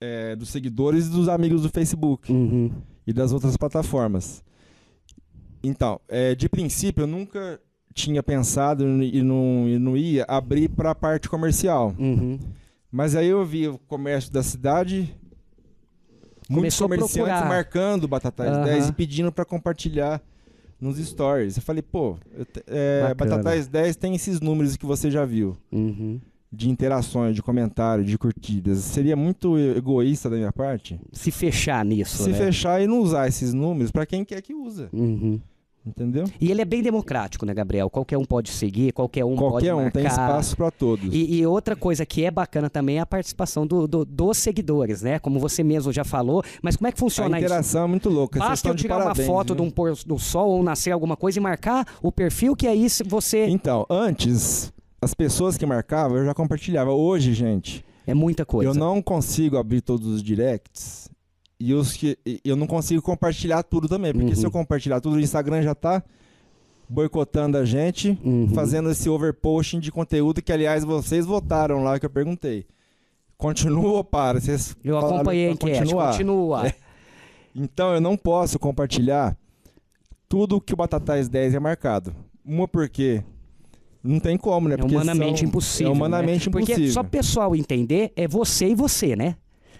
é, 0.00 0.34
dos 0.34 0.48
seguidores 0.48 1.06
e 1.06 1.10
dos 1.10 1.28
amigos 1.28 1.62
do 1.62 1.68
Facebook. 1.68 2.32
Uhum. 2.32 2.70
e 3.06 3.12
das 3.12 3.32
outras 3.32 3.56
plataformas. 3.56 4.44
Então, 5.62 5.98
é, 6.06 6.34
de 6.34 6.46
princípio, 6.46 7.04
eu 7.04 7.06
nunca 7.06 7.58
tinha 7.94 8.22
pensado 8.22 8.84
e 9.02 9.22
não, 9.22 9.66
e 9.66 9.78
não 9.78 9.96
ia 9.96 10.24
abrir 10.28 10.68
para 10.68 10.90
a 10.90 10.94
parte 10.94 11.28
comercial. 11.28 11.94
Uhum. 11.98 12.38
Mas 12.92 13.16
aí 13.16 13.28
eu 13.28 13.44
vi 13.44 13.66
o 13.66 13.78
comércio 13.78 14.30
da 14.30 14.42
cidade, 14.42 15.14
muitos 16.48 16.78
comerciantes 16.78 17.48
marcando 17.48 18.08
Batatais 18.08 18.50
Aham. 18.52 18.64
10 18.64 18.88
e 18.88 18.92
pedindo 18.92 19.30
para 19.30 19.44
compartilhar 19.44 20.22
nos 20.80 20.98
stories. 20.98 21.56
Eu 21.56 21.62
falei, 21.62 21.82
pô, 21.82 22.16
eu 22.32 22.46
é. 22.66 23.14
Batatais 23.14 23.66
10 23.66 23.96
tem 23.96 24.14
esses 24.14 24.40
números 24.40 24.76
que 24.76 24.86
você 24.86 25.10
já 25.10 25.24
viu. 25.24 25.56
Uhum. 25.70 26.20
De 26.50 26.70
interações, 26.70 27.34
de 27.34 27.42
comentários, 27.42 28.08
de 28.08 28.16
curtidas. 28.16 28.78
Seria 28.78 29.14
muito 29.14 29.58
egoísta 29.58 30.30
da 30.30 30.36
minha 30.36 30.50
parte 30.50 30.98
Se 31.12 31.30
fechar 31.30 31.84
nisso, 31.84 32.22
se 32.24 32.30
né? 32.30 32.38
fechar 32.38 32.82
e 32.82 32.86
não 32.86 33.00
usar 33.00 33.28
esses 33.28 33.52
números 33.52 33.90
para 33.90 34.06
quem 34.06 34.24
quer 34.24 34.40
que 34.40 34.54
usa. 34.54 34.88
Uhum. 34.90 35.38
Entendeu? 35.88 36.24
E 36.40 36.50
ele 36.50 36.60
é 36.60 36.64
bem 36.64 36.82
democrático, 36.82 37.46
né, 37.46 37.54
Gabriel? 37.54 37.88
Qualquer 37.88 38.18
um 38.18 38.24
pode 38.24 38.50
seguir, 38.50 38.92
qualquer 38.92 39.24
um 39.24 39.34
pode 39.36 39.52
Qualquer 39.52 39.74
um 39.74 39.82
marcar. 39.84 39.92
tem 39.92 40.06
espaço 40.06 40.56
para 40.56 40.70
todos. 40.70 41.12
E, 41.14 41.36
e 41.38 41.46
outra 41.46 41.74
coisa 41.74 42.04
que 42.04 42.24
é 42.24 42.30
bacana 42.30 42.68
também 42.68 42.98
é 42.98 43.00
a 43.00 43.06
participação 43.06 43.66
do- 43.66 43.88
do- 43.88 44.04
dos 44.04 44.36
seguidores, 44.38 45.02
né? 45.02 45.18
Como 45.18 45.38
você 45.40 45.62
mesmo 45.64 45.90
já 45.92 46.04
falou. 46.04 46.42
Mas 46.62 46.76
como 46.76 46.86
é 46.88 46.92
que 46.92 46.98
a 46.98 47.00
funciona 47.00 47.38
isso? 47.38 47.46
interação 47.46 47.84
é 47.84 47.86
muito 47.88 48.08
louca. 48.08 48.38
Basta 48.38 48.68
eu 48.68 48.74
tirar 48.74 48.98
parabéns, 48.98 49.26
uma 49.28 49.34
foto 49.34 49.54
viu? 49.54 49.56
de 49.56 49.62
um 49.62 49.70
pôr 49.70 49.94
do 50.06 50.18
sol 50.18 50.50
ou 50.50 50.62
nascer 50.62 50.90
alguma 50.90 51.16
coisa 51.16 51.38
e 51.38 51.42
marcar 51.42 51.86
o 52.02 52.12
perfil, 52.12 52.54
que 52.54 52.66
aí 52.66 52.86
você. 53.06 53.46
Então, 53.46 53.86
antes, 53.88 54.72
as 55.00 55.14
pessoas 55.14 55.56
que 55.56 55.64
marcavam, 55.64 56.18
eu 56.18 56.24
já 56.26 56.34
compartilhava. 56.34 56.90
Hoje, 56.92 57.32
gente, 57.32 57.84
É 58.06 58.12
muita 58.14 58.44
coisa. 58.44 58.70
eu 58.70 58.74
não 58.74 59.00
consigo 59.00 59.56
abrir 59.56 59.80
todos 59.80 60.06
os 60.06 60.22
directs. 60.22 61.08
E 61.60 61.74
os 61.74 61.92
que 61.92 62.16
eu 62.44 62.54
não 62.56 62.66
consigo 62.66 63.02
compartilhar 63.02 63.62
tudo 63.64 63.88
também. 63.88 64.12
Porque 64.12 64.28
Uhum. 64.30 64.34
se 64.36 64.46
eu 64.46 64.50
compartilhar 64.50 65.00
tudo, 65.00 65.16
o 65.16 65.20
Instagram 65.20 65.62
já 65.62 65.74
tá 65.74 66.02
boicotando 66.88 67.58
a 67.58 67.64
gente, 67.64 68.18
Uhum. 68.24 68.48
fazendo 68.54 68.90
esse 68.90 69.08
overposting 69.08 69.80
de 69.80 69.90
conteúdo 69.92 70.40
que, 70.40 70.52
aliás, 70.52 70.84
vocês 70.84 71.26
votaram 71.26 71.82
lá 71.82 71.98
que 71.98 72.06
eu 72.06 72.10
perguntei. 72.10 72.64
Continua 73.36 73.90
ou 73.98 74.04
para? 74.04 74.40
Vocês 74.40 74.76
Eu 74.82 74.98
acompanhei 74.98 75.48
a 75.48 75.50
enquete. 75.52 75.78
continuar. 75.80 76.10
Continua. 76.12 76.66
É. 76.68 76.74
Então 77.54 77.92
eu 77.92 78.00
não 78.00 78.16
posso 78.16 78.58
compartilhar 78.58 79.36
tudo 80.28 80.60
que 80.60 80.72
o 80.72 80.76
Batatais 80.76 81.28
10 81.28 81.54
é 81.54 81.58
marcado. 81.60 82.14
Uma 82.44 82.66
porque 82.68 83.22
não 84.02 84.18
tem 84.20 84.36
como, 84.38 84.68
né? 84.68 84.74
É 84.74 84.78
Porque 84.78 84.94
humanamente 84.94 85.40
são- 85.40 85.48
impossível. 85.48 85.92
É 85.92 85.94
humanamente 85.94 86.46
né? 86.48 86.52
Porque 86.52 86.72
impossível. 86.72 86.92
só 86.94 87.02
pro 87.02 87.10
pessoal 87.10 87.54
entender, 87.56 88.12
é 88.16 88.26
você 88.28 88.68
e 88.68 88.74
você, 88.74 89.14
né? 89.16 89.36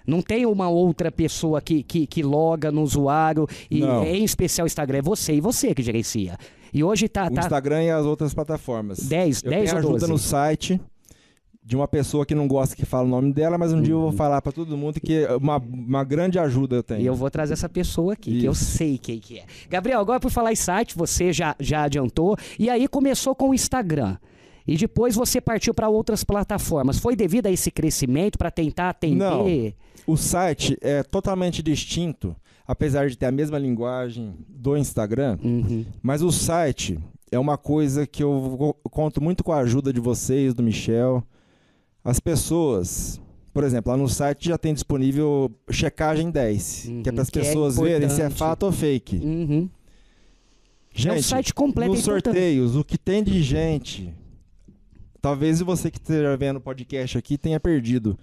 Não 0.08 0.22
tem 0.22 0.46
uma 0.46 0.70
outra 0.70 1.12
pessoa 1.12 1.60
que, 1.60 1.82
que, 1.82 2.06
que 2.06 2.22
loga 2.22 2.72
no 2.72 2.80
usuário, 2.82 3.46
e 3.70 3.80
Não. 3.80 4.02
em 4.04 4.24
especial 4.24 4.64
o 4.64 4.66
Instagram, 4.66 4.98
é 4.98 5.02
você 5.02 5.34
e 5.34 5.40
você 5.40 5.74
que 5.74 5.82
gerencia. 5.82 6.38
E 6.72 6.82
hoje 6.82 7.08
tá, 7.08 7.26
O 7.26 7.30
tá 7.30 7.42
Instagram 7.42 7.82
e 7.84 7.90
as 7.90 8.06
outras 8.06 8.32
plataformas. 8.32 9.00
10, 9.00 9.42
Eu 9.42 9.50
10 9.50 9.64
tenho 9.64 9.78
ajuda 9.78 9.98
12. 10.00 10.12
no 10.12 10.18
site 10.18 10.80
de 11.62 11.76
uma 11.76 11.86
pessoa 11.86 12.24
que 12.24 12.34
não 12.34 12.48
gosta 12.48 12.74
que 12.74 12.86
fala 12.86 13.06
o 13.06 13.10
nome 13.10 13.30
dela, 13.30 13.58
mas 13.58 13.74
um 13.74 13.82
dia 13.82 13.92
eu 13.92 14.00
vou 14.00 14.12
falar 14.12 14.40
pra 14.40 14.50
todo 14.50 14.74
mundo 14.74 14.98
que 14.98 15.24
é 15.24 15.36
uma, 15.36 15.58
uma 15.58 16.02
grande 16.02 16.38
ajuda 16.38 16.76
eu 16.76 16.82
tenho. 16.82 17.02
E 17.02 17.06
eu 17.06 17.14
vou 17.14 17.30
trazer 17.30 17.52
essa 17.52 17.68
pessoa 17.68 18.14
aqui, 18.14 18.40
que 18.40 18.46
eu 18.46 18.52
Isso. 18.52 18.64
sei 18.64 18.96
quem 18.96 19.18
que 19.18 19.38
é. 19.38 19.44
Gabriel, 19.68 20.00
agora 20.00 20.18
por 20.18 20.30
falar 20.30 20.50
em 20.52 20.56
site, 20.56 20.96
você 20.96 21.30
já, 21.30 21.54
já 21.60 21.82
adiantou. 21.82 22.34
E 22.58 22.70
aí 22.70 22.88
começou 22.88 23.34
com 23.34 23.50
o 23.50 23.54
Instagram. 23.54 24.16
E 24.68 24.76
depois 24.76 25.14
você 25.14 25.40
partiu 25.40 25.72
para 25.72 25.88
outras 25.88 26.22
plataformas. 26.22 26.98
Foi 26.98 27.16
devido 27.16 27.46
a 27.46 27.50
esse 27.50 27.70
crescimento 27.70 28.36
para 28.36 28.50
tentar 28.50 28.90
atender? 28.90 29.74
O 30.06 30.16
site 30.16 30.76
é 30.82 31.02
totalmente 31.02 31.62
distinto, 31.62 32.36
apesar 32.66 33.08
de 33.08 33.16
ter 33.16 33.26
a 33.26 33.32
mesma 33.32 33.58
linguagem 33.58 34.34
do 34.46 34.76
Instagram. 34.76 35.38
Uhum. 35.42 35.86
Mas 36.02 36.20
o 36.22 36.30
site 36.30 36.98
é 37.32 37.38
uma 37.38 37.56
coisa 37.56 38.06
que 38.06 38.22
eu 38.22 38.54
co- 38.58 38.90
conto 38.90 39.22
muito 39.22 39.42
com 39.42 39.52
a 39.52 39.58
ajuda 39.60 39.90
de 39.92 40.00
vocês, 40.00 40.52
do 40.52 40.62
Michel. 40.62 41.22
As 42.04 42.20
pessoas, 42.20 43.20
por 43.54 43.64
exemplo, 43.64 43.90
lá 43.90 43.96
no 43.98 44.08
site 44.08 44.48
já 44.48 44.58
tem 44.58 44.72
disponível 44.74 45.50
checagem 45.70 46.30
10, 46.30 46.84
Uhum, 46.88 47.02
que 47.02 47.08
é 47.08 47.12
para 47.12 47.22
as 47.22 47.28
é 47.28 47.32
pessoas 47.32 47.76
verem 47.78 48.08
se 48.10 48.20
é 48.22 48.28
fato 48.30 48.64
ou 48.64 48.72
fake. 48.72 49.16
Uhum. 49.16 49.68
Gente, 50.92 51.14
é 51.14 51.18
um 51.18 51.22
site 51.22 51.54
completo 51.54 51.90
nos 51.92 52.00
é 52.00 52.02
importante. 52.02 52.24
sorteios, 52.34 52.76
o 52.76 52.84
que 52.84 52.98
tem 52.98 53.22
de 53.22 53.42
gente, 53.42 54.12
talvez 55.20 55.60
você 55.60 55.90
que 55.90 55.98
esteja 55.98 56.36
vendo 56.36 56.56
o 56.56 56.60
podcast 56.60 57.16
aqui 57.18 57.36
tenha 57.38 57.58
perdido 57.60 58.18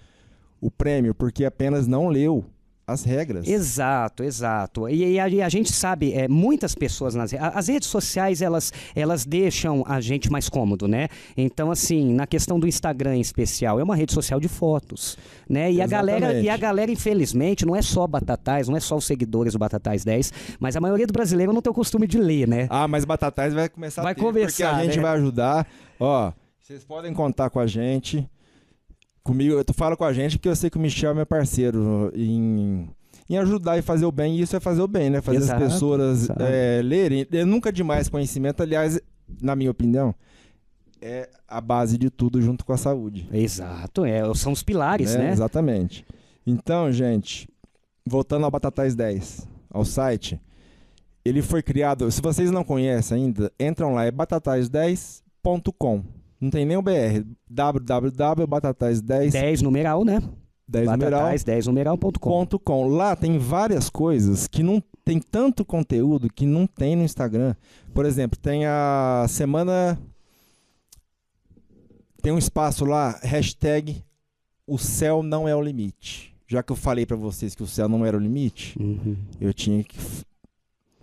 o 0.61 0.71
prêmio 0.71 1.13
porque 1.13 1.45
apenas 1.45 1.87
não 1.87 2.07
leu 2.07 2.45
as 2.87 3.03
regras. 3.03 3.47
Exato, 3.47 4.23
exato. 4.23 4.87
E, 4.87 5.13
e 5.13 5.19
a, 5.19 5.27
e 5.27 5.41
a 5.41 5.49
gente 5.49 5.73
sabe, 5.73 6.13
é, 6.13 6.27
muitas 6.27 6.75
pessoas 6.75 7.15
nas 7.15 7.33
a- 7.33 7.49
as 7.49 7.67
redes 7.67 7.89
sociais 7.89 8.43
elas, 8.43 8.71
elas 8.95 9.25
deixam 9.25 9.83
a 9.87 9.99
gente 9.99 10.31
mais 10.31 10.49
cômodo, 10.49 10.87
né? 10.87 11.07
Então 11.35 11.71
assim, 11.71 12.13
na 12.13 12.27
questão 12.27 12.59
do 12.59 12.67
Instagram 12.67 13.15
em 13.15 13.21
especial, 13.21 13.79
é 13.79 13.83
uma 13.83 13.95
rede 13.95 14.13
social 14.13 14.39
de 14.39 14.47
fotos, 14.47 15.17
né? 15.49 15.71
E 15.71 15.81
a 15.81 15.87
galera, 15.87 16.39
e 16.39 16.47
a 16.47 16.55
galera 16.57 16.91
infelizmente 16.91 17.65
não 17.65 17.75
é 17.75 17.81
só 17.81 18.05
Batatais, 18.05 18.67
não 18.69 18.77
é 18.77 18.79
só 18.79 18.95
os 18.95 19.05
seguidores 19.05 19.53
do 19.53 19.59
Batatais 19.59 20.03
10, 20.05 20.31
mas 20.59 20.75
a 20.75 20.79
maioria 20.79 21.07
do 21.07 21.13
brasileiro 21.13 21.51
não 21.51 21.63
tem 21.63 21.71
o 21.71 21.73
costume 21.75 22.05
de 22.05 22.19
ler, 22.19 22.47
né? 22.47 22.67
Ah, 22.69 22.87
mas 22.87 23.03
Batatais 23.03 23.51
vai 23.51 23.67
começar 23.67 24.03
Vai 24.03 24.11
a 24.11 24.15
ter, 24.15 24.21
porque 24.21 24.63
a 24.63 24.83
gente 24.83 24.97
né? 24.97 25.01
vai 25.01 25.17
ajudar. 25.17 25.67
Ó, 25.99 26.31
vocês 26.65 26.83
podem 26.83 27.13
contar 27.13 27.51
com 27.51 27.59
a 27.59 27.67
gente. 27.67 28.27
Comigo, 29.21 29.63
tu 29.63 29.71
fala 29.71 29.95
com 29.95 30.03
a 30.03 30.11
gente 30.11 30.39
porque 30.39 30.49
eu 30.49 30.55
sei 30.55 30.67
que 30.67 30.77
o 30.77 30.79
Michel 30.79 31.11
é 31.11 31.13
meu 31.13 31.25
parceiro 31.25 32.11
em, 32.15 32.89
em 33.29 33.37
ajudar 33.37 33.77
e 33.77 33.83
fazer 33.83 34.07
o 34.07 34.11
bem. 34.11 34.35
E 34.35 34.41
isso 34.41 34.55
é 34.55 34.59
fazer 34.59 34.81
o 34.81 34.87
bem, 34.87 35.11
né? 35.11 35.21
Fazer 35.21 35.37
Exato, 35.37 35.63
as 35.63 35.73
pessoas 35.73 36.27
é, 36.39 36.81
lerem. 36.83 37.27
É 37.31 37.45
nunca 37.45 37.71
demais 37.71 38.09
conhecimento. 38.09 38.63
Aliás, 38.63 38.99
na 39.39 39.55
minha 39.55 39.69
opinião, 39.69 40.15
é 40.99 41.29
a 41.47 41.61
base 41.61 41.99
de 41.99 42.09
tudo 42.09 42.41
junto 42.41 42.65
com 42.65 42.73
a 42.73 42.77
saúde. 42.77 43.29
Exato, 43.31 44.03
é, 44.03 44.21
são 44.33 44.51
os 44.51 44.63
pilares, 44.63 45.13
né? 45.13 45.33
Exatamente. 45.33 46.03
Então, 46.47 46.91
gente, 46.91 47.47
voltando 48.03 48.43
ao 48.43 48.49
Batatais 48.49 48.95
10, 48.95 49.47
ao 49.69 49.85
site, 49.85 50.41
ele 51.23 51.43
foi 51.43 51.61
criado, 51.61 52.09
se 52.09 52.23
vocês 52.23 52.49
não 52.49 52.63
conhecem 52.63 53.25
ainda, 53.25 53.51
entram 53.59 53.93
lá, 53.93 54.05
é 54.05 54.11
batatais10.com. 54.11 56.14
Não 56.39 56.49
tem 56.49 56.65
nem 56.65 56.77
o 56.77 56.81
BR, 56.81 57.23
www.batatais10 57.49 59.31
10 59.31 59.61
numeral, 59.61 60.03
né? 60.03 60.21
10 60.67 60.87
numeral, 60.91 61.19
Batatais 61.21 61.43
10 61.43 61.67
numeral.com. 61.67 62.87
Lá 62.89 63.15
tem 63.15 63.37
várias 63.37 63.89
coisas 63.89 64.47
que 64.47 64.63
não 64.63 64.81
tem 65.03 65.19
tanto 65.19 65.63
conteúdo 65.63 66.27
que 66.33 66.45
não 66.45 66.65
tem 66.67 66.95
no 66.95 67.03
Instagram. 67.03 67.55
Por 67.93 68.05
exemplo, 68.05 68.37
tem 68.39 68.65
a 68.65 69.25
semana. 69.29 69.97
Tem 72.21 72.31
um 72.33 72.37
espaço 72.39 72.83
lá, 72.85 73.19
hashtag 73.21 74.03
o 74.67 74.79
céu 74.79 75.21
não 75.21 75.47
é 75.47 75.55
o 75.55 75.61
limite. 75.61 76.33
Já 76.47 76.63
que 76.63 76.71
eu 76.71 76.75
falei 76.75 77.05
pra 77.05 77.15
vocês 77.15 77.53
que 77.53 77.61
o 77.63 77.67
céu 77.67 77.87
não 77.87 78.03
era 78.05 78.17
o 78.17 78.19
limite, 78.19 78.75
Uhum. 78.81 79.15
eu 79.39 79.53
tinha 79.53 79.83
que 79.83 79.95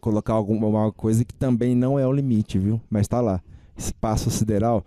colocar 0.01 0.33
alguma 0.33 0.91
coisa 0.93 1.25
que 1.25 1.35
também 1.35 1.75
não 1.77 1.97
é 1.99 2.05
o 2.07 2.13
limite, 2.13 2.59
viu? 2.59 2.81
Mas 2.91 3.07
tá 3.07 3.21
lá. 3.21 3.41
Espaço 3.77 4.31
Sideral, 4.31 4.85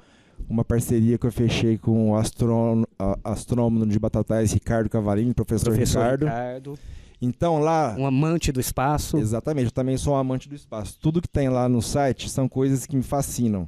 uma 0.49 0.63
parceria 0.63 1.17
que 1.17 1.25
eu 1.25 1.31
fechei 1.31 1.77
com 1.77 2.11
o 2.11 2.15
astrônomo, 2.15 3.85
de 3.87 3.99
Batatais, 3.99 4.51
Ricardo 4.53 4.89
Cavarini, 4.89 5.33
professor, 5.33 5.65
Professor 5.69 5.99
Ricardo. 6.01 6.25
Ricardo, 6.25 6.79
Então 7.21 7.59
lá, 7.59 7.95
um 7.97 8.05
amante 8.05 8.51
do 8.51 8.59
espaço. 8.59 9.17
exatamente, 9.17 9.65
eu 9.65 9.71
também 9.71 9.97
sou 9.97 10.13
um 10.13 10.17
amante 10.17 10.47
do 10.49 10.55
espaço. 10.55 10.97
Tudo 11.01 11.21
que 11.21 11.27
tem 11.29 11.49
lá 11.49 11.67
no 11.67 11.81
site 11.81 12.29
são 12.29 12.47
coisas 12.47 12.85
que 12.85 12.95
me 12.95 13.03
fascinam. 13.03 13.67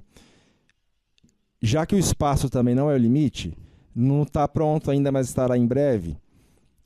Já 1.61 1.85
que 1.85 1.95
o 1.95 1.99
espaço 1.99 2.49
também 2.49 2.75
não 2.75 2.89
é 2.91 2.93
o 2.93 2.97
limite, 2.97 3.57
não 3.95 4.21
está 4.23 4.47
pronto 4.47 4.91
ainda, 4.91 5.11
mas 5.11 5.27
estará 5.27 5.57
em 5.57 5.65
breve. 5.65 6.15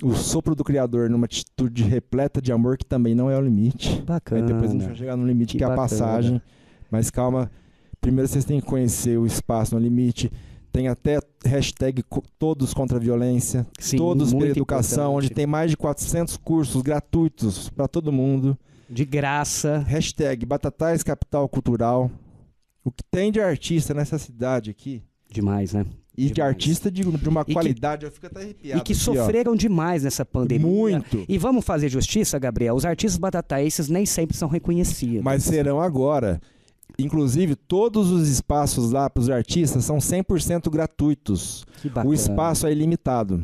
O 0.02 0.14
sopro 0.16 0.56
do 0.56 0.64
Criador 0.64 1.10
numa 1.10 1.26
atitude 1.26 1.84
repleta 1.84 2.42
de 2.42 2.52
amor 2.52 2.78
que 2.78 2.86
também 2.86 3.14
não 3.14 3.30
é 3.30 3.38
o 3.38 3.42
limite. 3.42 3.90
Aí 3.90 4.02
Bacana. 4.02 4.48
depois 4.48 4.70
a 4.72 4.74
gente 4.74 4.86
vai 4.86 4.96
chegar 4.96 5.16
no 5.18 5.28
limite 5.28 5.52
Que 5.52 5.58
que, 5.60 5.64
é 5.64 5.68
a 5.68 5.70
bacana. 5.72 5.90
passagem. 5.90 6.42
Mas 6.90 7.12
calma, 7.12 7.52
primeiro 8.02 8.28
vocês 8.28 8.44
têm 8.44 8.60
que 8.60 8.66
conhecer 8.66 9.18
o 9.18 9.26
espaço 9.26 9.76
no 9.76 9.80
limite. 9.82 10.32
Tem 10.72 10.88
até 10.88 11.20
hashtag 11.46 12.02
todos 12.40 12.74
contra 12.74 12.96
a 12.98 13.00
violência, 13.00 13.68
Sim, 13.78 13.98
todos 13.98 14.34
pela 14.34 14.48
educação, 14.48 15.16
onde 15.16 15.30
tem 15.30 15.46
mais 15.46 15.70
de 15.70 15.76
400 15.78 16.38
cursos 16.38 16.82
gratuitos 16.82 17.70
para 17.70 17.88
todo 17.90 18.10
mundo. 18.12 18.58
De 18.90 19.04
graça. 19.06 19.80
Hashtag 19.80 20.46
Batatais 20.46 21.04
Capital 21.04 21.48
Cultural. 21.50 22.10
O 22.86 22.90
que 22.92 23.04
tem 23.12 23.32
de 23.34 23.40
artista 23.42 23.94
nessa 23.94 24.18
cidade 24.18 24.70
aqui, 24.72 25.04
Demais, 25.30 25.74
né? 25.74 25.86
e 26.18 26.28
de 26.28 26.34
Demais. 26.34 26.50
artista 26.54 26.90
de, 26.90 27.04
de 27.04 27.30
uma 27.30 27.44
que- 27.46 27.54
qualidade, 27.54 28.06
eu 28.06 28.12
fico 28.12 28.26
até 28.28 28.40
arrepiado. 28.42 28.80
e 28.82 28.84
que 28.84 28.94
aqui, 28.94 29.02
ó. 29.10 29.14
sofreram 29.14 29.56
demais 29.56 30.04
nessa 30.04 30.26
pandemia. 30.26 30.68
Muito. 30.68 31.26
E 31.28 31.38
vamos 31.38 31.64
fazer 31.66 31.90
justiça, 31.90 32.40
Gabriel. 32.40 32.76
Os 32.76 32.86
artistas 32.86 33.18
batataenses 33.20 33.88
nem 33.90 34.06
sempre 34.06 34.36
são 34.38 34.48
reconhecidos. 34.50 35.22
Mas 35.22 35.44
serão 35.44 35.80
agora. 35.82 36.42
Inclusive, 37.00 37.56
todos 37.56 38.12
os 38.12 38.28
espaços 38.28 38.92
lá 38.92 39.10
para 39.10 39.22
os 39.22 39.30
artistas 39.30 39.84
são 39.86 39.98
100% 39.98 40.70
gratuitos. 40.70 41.66
O 42.06 42.14
espaço 42.14 42.68
é 42.68 42.72
ilimitado. 42.72 43.44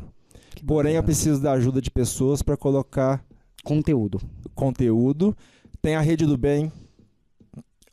Porém, 0.66 0.96
eu 0.96 1.04
preciso 1.04 1.42
da 1.42 1.52
ajuda 1.54 1.82
de 1.82 1.90
pessoas 1.92 2.42
para 2.42 2.58
colocar 2.58 3.24
Conteúdo. 3.64 4.20
conteúdo. 4.56 5.36
Tem 5.82 5.96
a 5.96 6.02
Rede 6.02 6.26
do 6.26 6.38
Bem. 6.38 6.72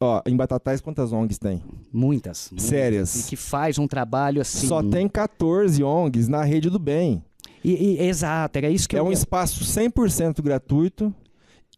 Ó, 0.01 0.21
em 0.27 0.37
Batatais, 0.37 0.81
quantas 0.81 1.13
ONGs 1.13 1.39
tem? 1.39 1.63
Muitas. 1.93 2.49
muitas. 2.51 2.67
Sérias. 2.67 3.21
E 3.27 3.29
que 3.31 3.37
faz 3.37 3.79
um 3.79 3.87
trabalho 3.87 4.41
assim. 4.41 4.67
Só 4.67 4.83
tem 4.83 5.09
14 5.09 5.83
ONGs 5.83 6.29
na 6.29 6.43
Rede 6.45 6.69
do 6.69 6.79
Bem. 6.79 7.23
E, 7.63 7.73
e- 7.73 8.01
exato, 8.07 8.59
era 8.59 8.69
isso 8.71 8.89
que 8.89 8.97
é 8.97 8.99
eu 8.99 9.05
um 9.05 9.13
espaço 9.13 9.65
100% 9.65 10.43
gratuito, 10.43 11.15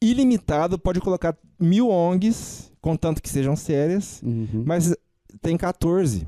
ilimitado, 0.02 0.78
pode 0.78 1.00
colocar 1.00 1.36
mil 1.60 1.88
ONGs, 1.88 2.72
contanto 2.86 3.20
que 3.20 3.28
sejam 3.28 3.56
sérias, 3.56 4.22
Uhum. 4.22 4.62
mas 4.64 4.94
tem 5.42 5.56
14. 5.56 6.24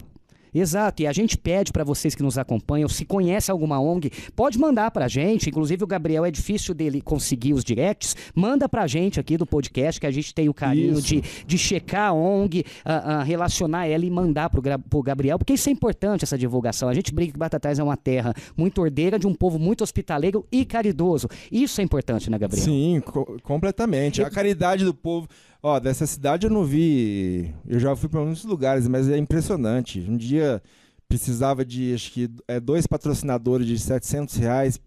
Exato, 0.53 1.03
e 1.03 1.07
a 1.07 1.12
gente 1.12 1.37
pede 1.37 1.71
para 1.71 1.85
vocês 1.85 2.14
que 2.14 2.23
nos 2.23 2.38
acompanham, 2.38 2.88
se 2.88 3.05
conhece 3.05 3.51
alguma 3.51 3.79
ONG, 3.79 4.11
pode 4.35 4.59
mandar 4.59 4.90
pra 4.90 5.07
gente. 5.07 5.51
Inclusive 5.51 5.85
o 5.85 5.87
Gabriel 5.87 6.25
é 6.25 6.31
difícil 6.31 6.75
dele 6.75 7.03
conseguir 7.03 7.53
os 7.53 7.62
directs. 7.62 8.16
Manda 8.35 8.66
pra 8.66 8.87
gente 8.87 9.21
aqui 9.21 9.37
do 9.37 9.44
podcast 9.47 10.01
que 10.01 10.07
a 10.07 10.11
gente 10.11 10.35
tem 10.35 10.49
o 10.49 10.55
carinho 10.55 10.94
Isso. 10.94 11.03
de, 11.07 11.23
de 11.47 11.59
checar 11.59 12.09
a 12.09 12.12
ONG, 12.14 12.64
ah, 12.83 13.18
ah, 13.18 13.23
relacionar 13.23 13.87
ela 13.87 14.05
e 14.07 14.11
mandar 14.11 14.49
pro, 14.49 14.62
Gra- 14.62 14.79
pro 14.79 15.03
Gabriel, 15.03 15.38
porque 15.38 15.53
isso 15.53 15.68
é 15.68 15.73
importante 15.73 16.25
essa 16.25 16.37
divulgação. 16.38 16.88
A 16.88 16.94
gente 16.94 17.14
brinca 17.14 17.33
que 17.35 17.38
Batatais 17.38 17.79
é 17.79 17.83
uma 17.83 17.97
terra 17.97 18.33
muito 18.57 18.81
ordeira, 18.81 19.18
de 19.18 19.27
um 19.27 19.35
povo 19.35 19.59
muito 19.59 19.85
hospitaleiro 19.85 20.47
e 20.51 20.64
caridoso. 20.64 21.29
Isso 21.53 21.79
é 21.83 21.85
importante, 21.85 22.31
né, 22.31 22.38
Gabriel? 22.38 22.64
Sim, 22.64 23.01
co- 23.05 23.37
completamente. 23.42 24.23
A 24.23 24.31
caridade 24.31 24.83
do 24.85 24.94
povo. 24.94 25.29
Ó, 25.62 25.79
dessa 25.81 26.07
cidade 26.07 26.47
eu 26.47 26.51
não 26.51 26.64
vi. 26.64 27.53
Eu 27.66 27.81
já 27.81 27.94
fui 27.97 28.09
para 28.09 28.21
muitos 28.21 28.44
lugares, 28.44 28.87
mas 28.87 29.09
é 29.09 29.18
impressionante. 29.18 30.01
Um 30.09 30.16
dia 30.16 30.62
precisava 31.09 31.64
de, 31.64 31.94
acho 31.94 32.12
que, 32.12 32.31
é, 32.47 32.61
dois 32.61 32.87
patrocinadores 32.87 33.66
de 33.66 33.79
700 33.79 34.37
reais 34.37 34.81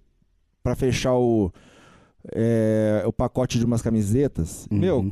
para 0.63 0.75
fechar 0.75 1.15
o, 1.15 1.51
é, 2.31 3.03
o 3.05 3.11
pacote 3.11 3.57
de 3.57 3.65
umas 3.65 3.81
camisetas. 3.81 4.67
Uhum. 4.71 4.77
Meu, 4.77 5.11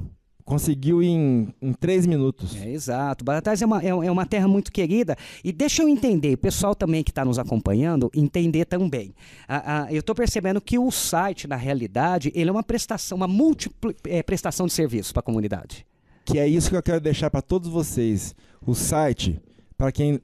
conseguiu 0.50 1.04
em, 1.04 1.54
em 1.62 1.72
três 1.74 2.08
minutos. 2.08 2.56
É, 2.56 2.72
exato. 2.72 3.24
Batatais 3.24 3.62
é 3.62 3.66
uma, 3.68 3.84
é, 3.84 3.90
é 3.90 4.12
uma 4.12 4.26
terra 4.26 4.48
muito 4.48 4.72
querida. 4.72 5.16
E 5.44 5.52
deixa 5.52 5.84
eu 5.84 5.88
entender, 5.88 6.34
o 6.34 6.38
pessoal 6.40 6.74
também 6.74 7.04
que 7.04 7.12
está 7.12 7.24
nos 7.24 7.38
acompanhando, 7.38 8.10
entender 8.16 8.66
também. 8.66 9.14
Ah, 9.48 9.84
ah, 9.84 9.94
eu 9.94 10.00
estou 10.00 10.16
percebendo 10.16 10.60
que 10.60 10.80
o 10.80 10.90
site, 10.90 11.48
na 11.48 11.56
realidade, 11.56 12.32
ele 12.34 12.50
é 12.50 12.52
uma 12.52 12.64
prestação, 12.64 13.16
uma 13.16 13.28
múltipla 13.28 13.94
eh, 14.08 14.24
prestação 14.24 14.66
de 14.66 14.74
serviços 14.74 15.12
para 15.12 15.20
a 15.20 15.24
comunidade. 15.24 15.86
que 16.26 16.40
é 16.40 16.48
isso 16.48 16.72
que 16.72 16.76
eu 16.76 16.82
quero 16.82 17.00
deixar 17.00 17.30
para 17.30 17.44
todos 17.44 17.70
vocês. 17.70 18.34
O 18.66 18.74
site, 18.74 19.40
para 19.78 19.92
quem 19.92 20.20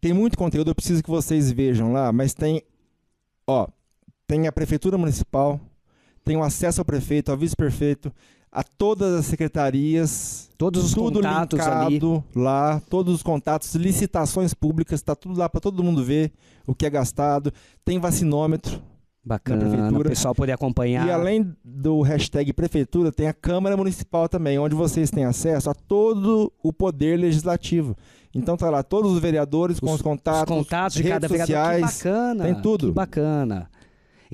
tem 0.00 0.12
muito 0.12 0.38
conteúdo, 0.38 0.70
eu 0.70 0.74
preciso 0.76 1.02
que 1.02 1.10
vocês 1.10 1.50
vejam 1.50 1.92
lá, 1.92 2.12
mas 2.12 2.34
tem, 2.34 2.62
ó, 3.48 3.66
tem 4.28 4.46
a 4.46 4.52
prefeitura 4.52 4.96
municipal, 4.96 5.60
tem 6.24 6.36
o 6.36 6.42
acesso 6.44 6.80
ao 6.80 6.84
prefeito, 6.84 7.32
ao 7.32 7.36
vice-prefeito, 7.36 8.12
a 8.54 8.62
todas 8.62 9.12
as 9.14 9.26
secretarias, 9.26 10.48
Todos 10.56 10.84
os 10.84 10.94
tudo 10.94 11.16
contatos 11.20 11.58
ali. 11.60 11.94
linkado 11.94 12.24
lá, 12.34 12.80
todos 12.88 13.12
os 13.14 13.22
contatos, 13.22 13.74
licitações 13.74 14.54
públicas, 14.54 15.00
está 15.00 15.14
tudo 15.16 15.38
lá 15.38 15.48
para 15.48 15.60
todo 15.60 15.82
mundo 15.82 16.02
ver 16.04 16.32
o 16.66 16.74
que 16.74 16.86
é 16.86 16.90
gastado. 16.90 17.52
Tem 17.84 17.98
vacinômetro. 17.98 18.80
Bacana, 19.26 19.66
o 19.66 19.70
prefeitura. 19.70 20.08
pessoal 20.10 20.34
poder 20.34 20.52
acompanhar. 20.52 21.06
E 21.06 21.10
além 21.10 21.50
do 21.64 22.02
hashtag 22.02 22.52
prefeitura, 22.52 23.10
tem 23.10 23.26
a 23.26 23.32
Câmara 23.32 23.74
Municipal 23.76 24.28
também, 24.28 24.58
onde 24.58 24.74
vocês 24.74 25.10
têm 25.10 25.24
acesso 25.24 25.70
a 25.70 25.74
todo 25.74 26.52
o 26.62 26.72
poder 26.74 27.18
legislativo. 27.18 27.96
Então 28.34 28.54
tá 28.56 28.68
lá 28.68 28.82
todos 28.82 29.12
os 29.12 29.18
vereadores 29.20 29.80
com 29.80 29.86
Os- 29.86 29.94
os 29.94 30.02
contatos, 30.02 30.42
os 30.42 30.48
contatos 30.64 30.96
de 30.96 31.02
redes 31.04 31.14
cada 31.14 31.28
vereador. 31.28 31.54
Que 31.56 31.80
sociais. 31.80 31.96
bacana. 32.02 32.44
tem 32.44 32.54
tudo. 32.62 32.86
Que 32.88 32.92
bacana. 32.92 33.70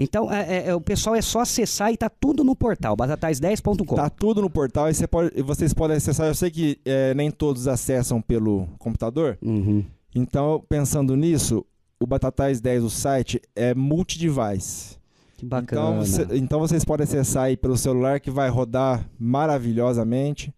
Então, 0.02 0.32
é, 0.32 0.40
é, 0.40 0.68
é, 0.68 0.74
o 0.74 0.80
pessoal 0.80 1.14
é 1.14 1.20
só 1.20 1.40
acessar 1.40 1.92
e 1.92 1.96
tá 1.96 2.08
tudo 2.08 2.42
no 2.42 2.56
portal, 2.56 2.96
batatais10.com. 2.96 3.94
Tá 3.94 4.08
tudo 4.08 4.40
no 4.40 4.48
portal 4.48 4.88
e 4.88 4.94
você 4.94 5.06
pode- 5.06 5.42
vocês 5.42 5.74
podem 5.74 5.96
acessar. 5.98 6.26
Eu 6.26 6.34
sei 6.34 6.50
que 6.50 6.78
é, 6.86 7.12
nem 7.14 7.30
todos 7.30 7.68
acessam 7.68 8.20
pelo 8.22 8.66
computador. 8.78 9.36
Uhum. 9.42 9.84
Então, 10.14 10.64
pensando 10.68 11.14
nisso, 11.14 11.64
o 12.00 12.06
Batatais 12.06 12.60
10, 12.62 12.82
o 12.82 12.88
site, 12.90 13.40
é 13.54 13.74
multi-device. 13.74 14.98
Que 15.36 15.44
bacana. 15.46 15.80
Então, 15.82 16.04
você- 16.04 16.26
então 16.36 16.58
vocês 16.60 16.84
podem 16.84 17.04
acessar 17.04 17.44
aí 17.44 17.56
pelo 17.56 17.76
celular 17.76 18.20
que 18.20 18.30
vai 18.30 18.48
rodar 18.48 19.06
maravilhosamente. 19.18 20.52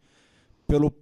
Pelo, 0.67 0.93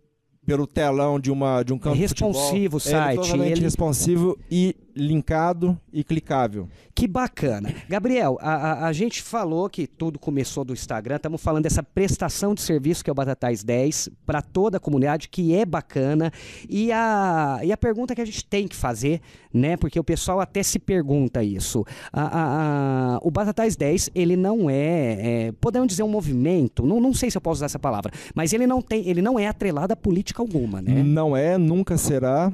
pelo 0.45 0.67
telão 0.67 1.21
de, 1.21 1.31
uma, 1.31 1.63
de 1.63 1.73
um 1.73 1.79
campo 1.79 1.97
de 1.97 2.09
futebol. 2.09 2.33
responsivo 2.33 2.77
o 2.77 2.79
É 2.79 2.81
site, 2.81 3.17
totalmente 3.21 3.53
ele- 3.53 3.61
responsivo 3.61 4.39
e 4.51 4.75
linkado 4.95 5.79
e 5.93 6.03
clicável. 6.05 6.69
Que 6.95 7.07
bacana. 7.07 7.73
Gabriel, 7.89 8.37
a, 8.41 8.55
a- 8.55 8.87
a 8.89 8.93
gente 8.93 9.23
falou 9.23 9.69
que 9.71 9.87
tudo 9.87 10.19
começou 10.19 10.65
do 10.65 10.73
Instagram, 10.73 11.17
estamos 11.17 11.41
falando 11.43 11.63
dessa 11.65 11.83
prestação 11.83 12.55
de 12.55 12.61
serviço 12.61 13.03
que 13.03 13.11
é 13.11 13.13
o 13.13 13.15
Batatais 13.15 13.63
10 13.65 14.11
para 14.27 14.43
toda 14.43 14.77
a 14.77 14.81
comunidade, 14.81 15.29
que 15.29 15.55
é 15.55 15.65
bacana. 15.65 16.31
E 16.69 16.91
a, 16.93 17.61
e 17.63 17.73
a 17.73 17.77
pergunta 17.77 18.15
que 18.15 18.21
a 18.21 18.25
gente 18.25 18.45
tem 18.45 18.67
que 18.69 18.77
fazer, 18.77 19.21
né? 19.53 19.77
Porque 19.77 19.99
o 19.99 20.05
pessoal 20.05 20.41
até 20.41 20.63
se 20.63 20.79
pergunta 20.79 21.43
isso. 21.43 21.85
A- 22.13 23.15
a- 23.15 23.19
o 23.23 23.31
Batatais 23.31 23.77
10, 23.77 24.11
ele 24.15 24.37
não 24.37 24.69
é, 24.69 25.47
é, 25.49 25.53
podemos 25.61 25.89
dizer, 25.89 26.03
um 26.03 26.09
movimento, 26.09 26.85
não, 26.87 27.01
não 27.01 27.15
sei 27.15 27.31
se 27.31 27.37
eu 27.37 27.41
posso 27.41 27.59
usar 27.59 27.67
essa 27.67 27.79
palavra, 27.79 28.13
mas 28.35 28.53
ele 28.53 28.67
não 28.67 28.83
tem, 28.83 29.09
ele 29.09 29.23
não 29.23 29.39
é 29.39 29.47
atrelado 29.47 29.93
a 29.93 29.97
política 29.97 30.43
alguma, 30.43 30.83
né? 30.83 31.03
Não 31.03 31.37
é, 31.37 31.57
nunca 31.57 31.97
será. 31.97 32.53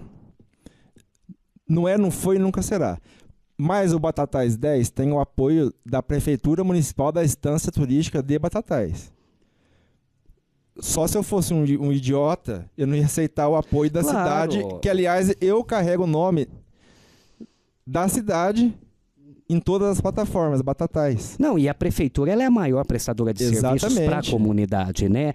Não 1.68 1.86
é, 1.88 1.96
não 1.98 2.10
foi 2.10 2.36
e 2.36 2.38
nunca 2.38 2.62
será. 2.62 2.98
Mas 3.58 3.92
o 3.92 3.98
Batatais 3.98 4.56
10 4.56 4.90
tem 4.90 5.10
o 5.12 5.18
apoio 5.18 5.72
da 5.84 6.02
Prefeitura 6.02 6.62
Municipal 6.62 7.10
da 7.10 7.24
Estância 7.24 7.72
Turística 7.72 8.22
de 8.22 8.38
Batatais. 8.38 9.12
só 10.78 11.06
se 11.06 11.16
eu 11.16 11.22
fosse 11.22 11.54
um, 11.54 11.62
um 11.80 11.90
idiota, 11.90 12.70
eu 12.76 12.86
não 12.86 12.94
ia 12.94 13.06
aceitar 13.06 13.48
o 13.48 13.56
apoio 13.56 13.90
da 13.90 14.02
Claro. 14.02 14.52
cidade, 14.52 14.80
que 14.82 14.88
aliás 14.90 15.34
eu 15.40 15.64
carrego 15.64 16.04
o 16.04 16.06
nome 16.06 16.46
da 17.86 18.06
cidade 18.08 18.74
em 19.48 19.60
todas 19.60 19.88
as 19.88 20.00
plataformas, 20.00 20.60
Batatais. 20.60 21.36
Não, 21.38 21.56
e 21.56 21.68
a 21.68 21.74
prefeitura 21.74 22.32
ela 22.32 22.42
é 22.42 22.46
a 22.46 22.50
maior 22.50 22.84
prestadora 22.84 23.32
de 23.32 23.44
serviços 23.44 23.60
para 23.60 23.70
a 23.70 24.02
Exatamente. 24.02 24.30
comunidade, 24.32 25.08
né? 25.08 25.32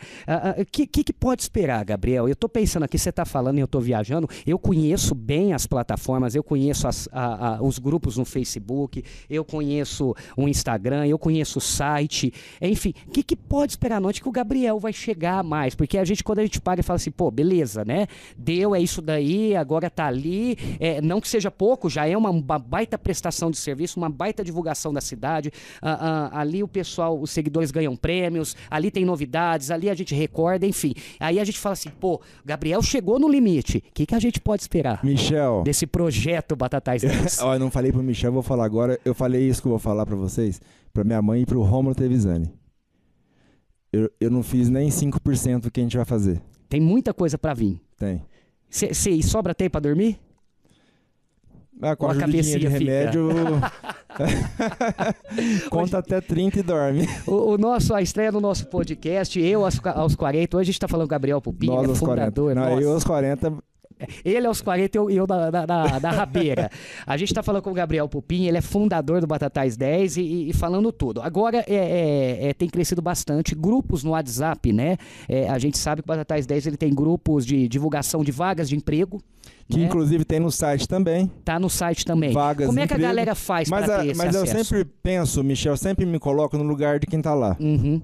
O 0.60 0.66
que, 0.66 0.86
que, 0.86 1.04
que 1.06 1.14
pode 1.14 1.42
esperar, 1.44 1.84
Gabriel? 1.86 2.28
Eu 2.28 2.34
estou 2.34 2.50
pensando 2.50 2.84
aqui, 2.84 2.98
você 2.98 3.10
está 3.10 3.24
falando 3.24 3.58
e 3.58 3.62
eu 3.62 3.66
estou 3.66 3.80
viajando. 3.80 4.28
Eu 4.46 4.60
conheço 4.60 5.16
bem 5.16 5.54
as 5.54 5.66
plataformas, 5.66 6.36
eu 6.36 6.44
conheço 6.44 6.88
as- 6.90 7.08
a- 7.12 7.56
a- 7.56 7.64
os 7.64 7.80
grupos 7.80 8.18
no 8.18 8.26
Facebook, 8.26 9.02
eu 9.30 9.46
conheço 9.46 10.14
o 10.36 10.46
Instagram, 10.48 11.06
eu 11.08 11.18
conheço 11.18 11.60
o 11.60 11.62
site. 11.62 12.34
Enfim, 12.62 12.94
o 13.08 13.12
que, 13.12 13.24
que 13.24 13.36
pode 13.38 13.72
esperar? 13.72 14.02
Não 14.02 14.10
é 14.10 14.14
que 14.14 14.28
o 14.28 14.32
Gabriel 14.32 14.78
vai 14.78 14.92
chegar 14.92 15.42
mais, 15.42 15.74
porque 15.74 15.98
a 15.98 16.04
gente, 16.04 16.22
quando 16.22 16.40
a 16.40 16.44
gente 16.44 16.60
paga 16.60 16.82
e 16.82 16.84
fala 16.84 16.98
assim, 16.98 17.12
pô, 17.12 17.32
beleza, 17.32 17.86
né? 17.86 18.08
Deu, 18.38 18.76
é 18.76 18.82
isso 18.82 19.02
daí, 19.02 19.56
agora 19.56 19.90
tá 19.90 20.06
ali. 20.06 20.58
É, 20.82 21.00
não 21.02 21.22
que 21.22 21.30
seja 21.30 21.50
pouco, 21.50 21.90
já 21.90 22.06
é 22.06 22.18
uma, 22.18 22.30
uma 22.30 22.60
baita 22.60 22.98
prestação 22.98 23.50
de 23.50 23.58
serviço, 23.58 24.01
uma 24.02 24.10
baita 24.10 24.44
divulgação 24.44 24.92
da 24.94 25.02
cidade. 25.02 25.52
Ah, 25.82 26.30
ah, 26.34 26.40
ali 26.42 26.64
o 26.64 26.68
pessoal, 26.68 27.20
os 27.20 27.32
seguidores 27.32 27.72
ganham 27.72 27.96
prêmios, 27.96 28.56
ali 28.70 28.90
tem 28.92 29.06
novidades, 29.06 29.72
ali 29.72 29.90
a 29.90 29.94
gente 29.94 30.14
recorda, 30.16 30.66
enfim. 30.66 30.94
Aí 31.20 31.40
a 31.40 31.44
gente 31.44 31.60
fala 31.60 31.74
assim, 31.74 31.90
pô, 31.90 32.22
Gabriel 32.46 32.82
chegou 32.82 33.20
no 33.20 33.30
limite. 33.30 33.78
O 33.78 33.94
que, 33.94 34.06
que 34.06 34.16
a 34.16 34.20
gente 34.20 34.40
pode 34.42 34.62
esperar 34.64 35.04
Michel, 35.04 35.62
desse 35.64 35.86
projeto 35.88 36.56
Batatais 36.56 37.02
10? 37.04 37.42
ó, 37.42 37.56
eu 37.56 37.60
não 37.60 37.70
falei 37.72 37.92
pro 37.92 38.02
Michel, 38.04 38.32
vou 38.32 38.42
falar 38.44 38.66
agora. 38.66 39.00
Eu 39.06 39.14
falei 39.14 39.48
isso 39.48 39.62
que 39.62 39.68
eu 39.68 39.72
vou 39.72 39.80
falar 39.80 40.06
pra 40.06 40.16
vocês, 40.16 40.60
pra 40.94 41.04
minha 41.04 41.22
mãe 41.22 41.42
e 41.42 41.46
pro 41.46 41.62
Romulo 41.62 41.96
Trevisani. 41.96 42.50
Eu, 43.94 44.10
eu 44.20 44.30
não 44.32 44.42
fiz 44.42 44.70
nem 44.70 44.90
5% 44.90 45.62
do 45.62 45.72
que 45.72 45.80
a 45.80 45.84
gente 45.84 45.98
vai 45.98 46.06
fazer. 46.06 46.42
tem 46.70 46.80
muita 46.80 47.14
coisa 47.14 47.38
pra 47.38 47.54
vir. 47.54 47.82
Tem. 47.98 48.22
E 49.10 49.22
sobra 49.22 49.54
tempo 49.54 49.72
pra 49.72 49.82
dormir? 49.82 50.18
Ah, 51.82 51.96
com 51.96 52.06
Ou 52.06 52.12
a 52.12 52.14
a 52.14 52.18
ajudinha 52.18 52.44
de 52.44 52.50
cabecinha 52.50 52.72
fica? 52.72 52.92
remédio. 52.92 53.30
Conta 55.70 55.98
até 56.00 56.20
30 56.22 56.60
e 56.60 56.64
dorme. 56.64 57.08
O, 57.26 57.54
o 57.54 57.58
nosso, 57.58 57.94
a 57.94 58.02
estreia 58.02 58.32
do 58.32 58.40
nosso 58.42 58.68
podcast, 58.68 59.40
eu 59.40 59.64
aos, 59.66 59.80
aos 59.86 60.16
40, 60.16 60.58
hoje 60.58 60.70
a 60.70 60.72
gente 60.72 60.80
tá 60.80 60.88
falando 60.88 61.08
Gabriel 61.08 61.42
Pupim, 61.42 61.68
Nós 61.68 61.78
ele 61.80 61.88
é 61.88 61.90
aos 61.90 62.00
40. 62.00 62.26
fundador. 62.26 62.56
Não, 62.56 62.80
eu 62.80 62.92
aos 62.94 63.04
40. 63.04 63.54
Ele 64.24 64.48
aos 64.48 64.62
40 64.62 64.96
e 64.96 65.00
eu, 65.00 65.10
eu 65.10 65.28
da, 65.28 65.50
da, 65.50 65.66
da, 65.66 66.00
da 66.00 66.12
rabeira. 66.12 66.70
A 67.06 67.18
gente 67.18 67.34
tá 67.34 67.42
falando 67.44 67.62
com 67.62 67.72
o 67.72 67.74
Gabriel 67.74 68.08
Pupim, 68.08 68.46
ele 68.46 68.58
é 68.58 68.62
fundador 68.62 69.22
do 69.22 69.28
Batatais 69.28 69.76
10 69.78 70.18
e, 70.18 70.50
e- 70.50 70.54
falando 70.54 70.92
tudo. 70.92 71.22
Agora 71.22 71.64
é, 71.68 71.74
é- 71.76 72.50
é- 72.50 72.54
tem 72.54 72.70
crescido 72.70 73.02
bastante 73.02 73.56
grupos 73.56 74.04
no 74.04 74.12
WhatsApp, 74.12 74.72
né? 74.74 74.98
É, 75.28 75.50
a 75.50 75.58
gente 75.58 75.78
sabe 75.78 76.02
que 76.02 76.06
o 76.06 76.10
Batatais 76.10 76.46
10 76.46 76.68
ele 76.68 76.78
tem 76.78 76.94
grupos 76.94 77.46
de 77.46 77.68
divulgação 77.68 78.24
de 78.24 78.32
vagas 78.32 78.70
de 78.70 78.76
emprego. 78.76 79.22
Que 79.70 79.78
né? 79.80 79.86
inclusive 79.86 80.26
tem 80.26 80.40
no 80.40 80.52
site 80.52 80.88
também. 80.88 81.32
Tá 81.46 81.58
no 81.60 81.70
site 81.70 82.06
também. 82.06 82.32
Vagas 82.32 82.68
Como 82.68 82.80
é 82.80 82.86
que 82.86 82.94
a 82.94 82.98
emprego. 82.98 83.08
galera 83.16 83.36
faz 83.36 83.70
para 83.70 83.86
a- 83.96 84.00
ter 84.02 84.08
esse 84.10 84.18
mas 84.18 84.36
eu 84.36 84.44
acesso? 84.44 84.66
sempre 84.66 84.92
penso, 85.02 85.44
Michel, 85.44 85.78
sempre 85.78 86.06
me 86.06 86.20
coloco 86.20 86.58
no 86.58 86.64
lugar 86.64 87.00
de 87.00 87.08
quem 87.08 87.22
tá 87.22 87.34
lá. 87.34 87.56
Uhum. 87.60 88.02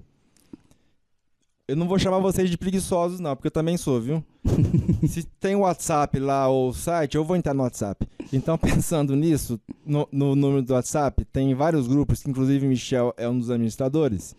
Eu 1.67 1.75
não 1.75 1.86
vou 1.88 1.99
chamar 1.99 2.19
vocês 2.19 2.49
de 2.49 2.58
preguiçosos, 2.58 3.19
não, 3.19 3.36
porque 3.36 3.47
eu 3.47 3.51
também 3.51 3.75
sou, 3.75 3.99
viu? 3.99 4.23
Se 5.06 5.23
tem 5.39 5.53
WhatsApp 5.53 6.17
lá 6.17 6.47
ou 6.47 6.69
o 6.69 6.73
site, 6.73 7.15
eu 7.15 7.25
vou 7.25 7.36
entrar 7.36 7.53
no 7.53 7.63
WhatsApp. 7.63 8.08
Então, 8.32 8.56
pensando 8.60 9.15
nisso, 9.17 9.60
no, 9.86 10.08
no 10.10 10.34
número 10.34 10.62
do 10.62 10.73
WhatsApp, 10.73 11.25
tem 11.25 11.53
vários 11.53 11.86
grupos, 11.86 12.23
que 12.23 12.30
inclusive 12.30 12.65
o 12.65 12.69
Michel 12.69 13.13
é 13.17 13.27
um 13.27 13.38
dos 13.38 13.49
administradores. 13.49 14.34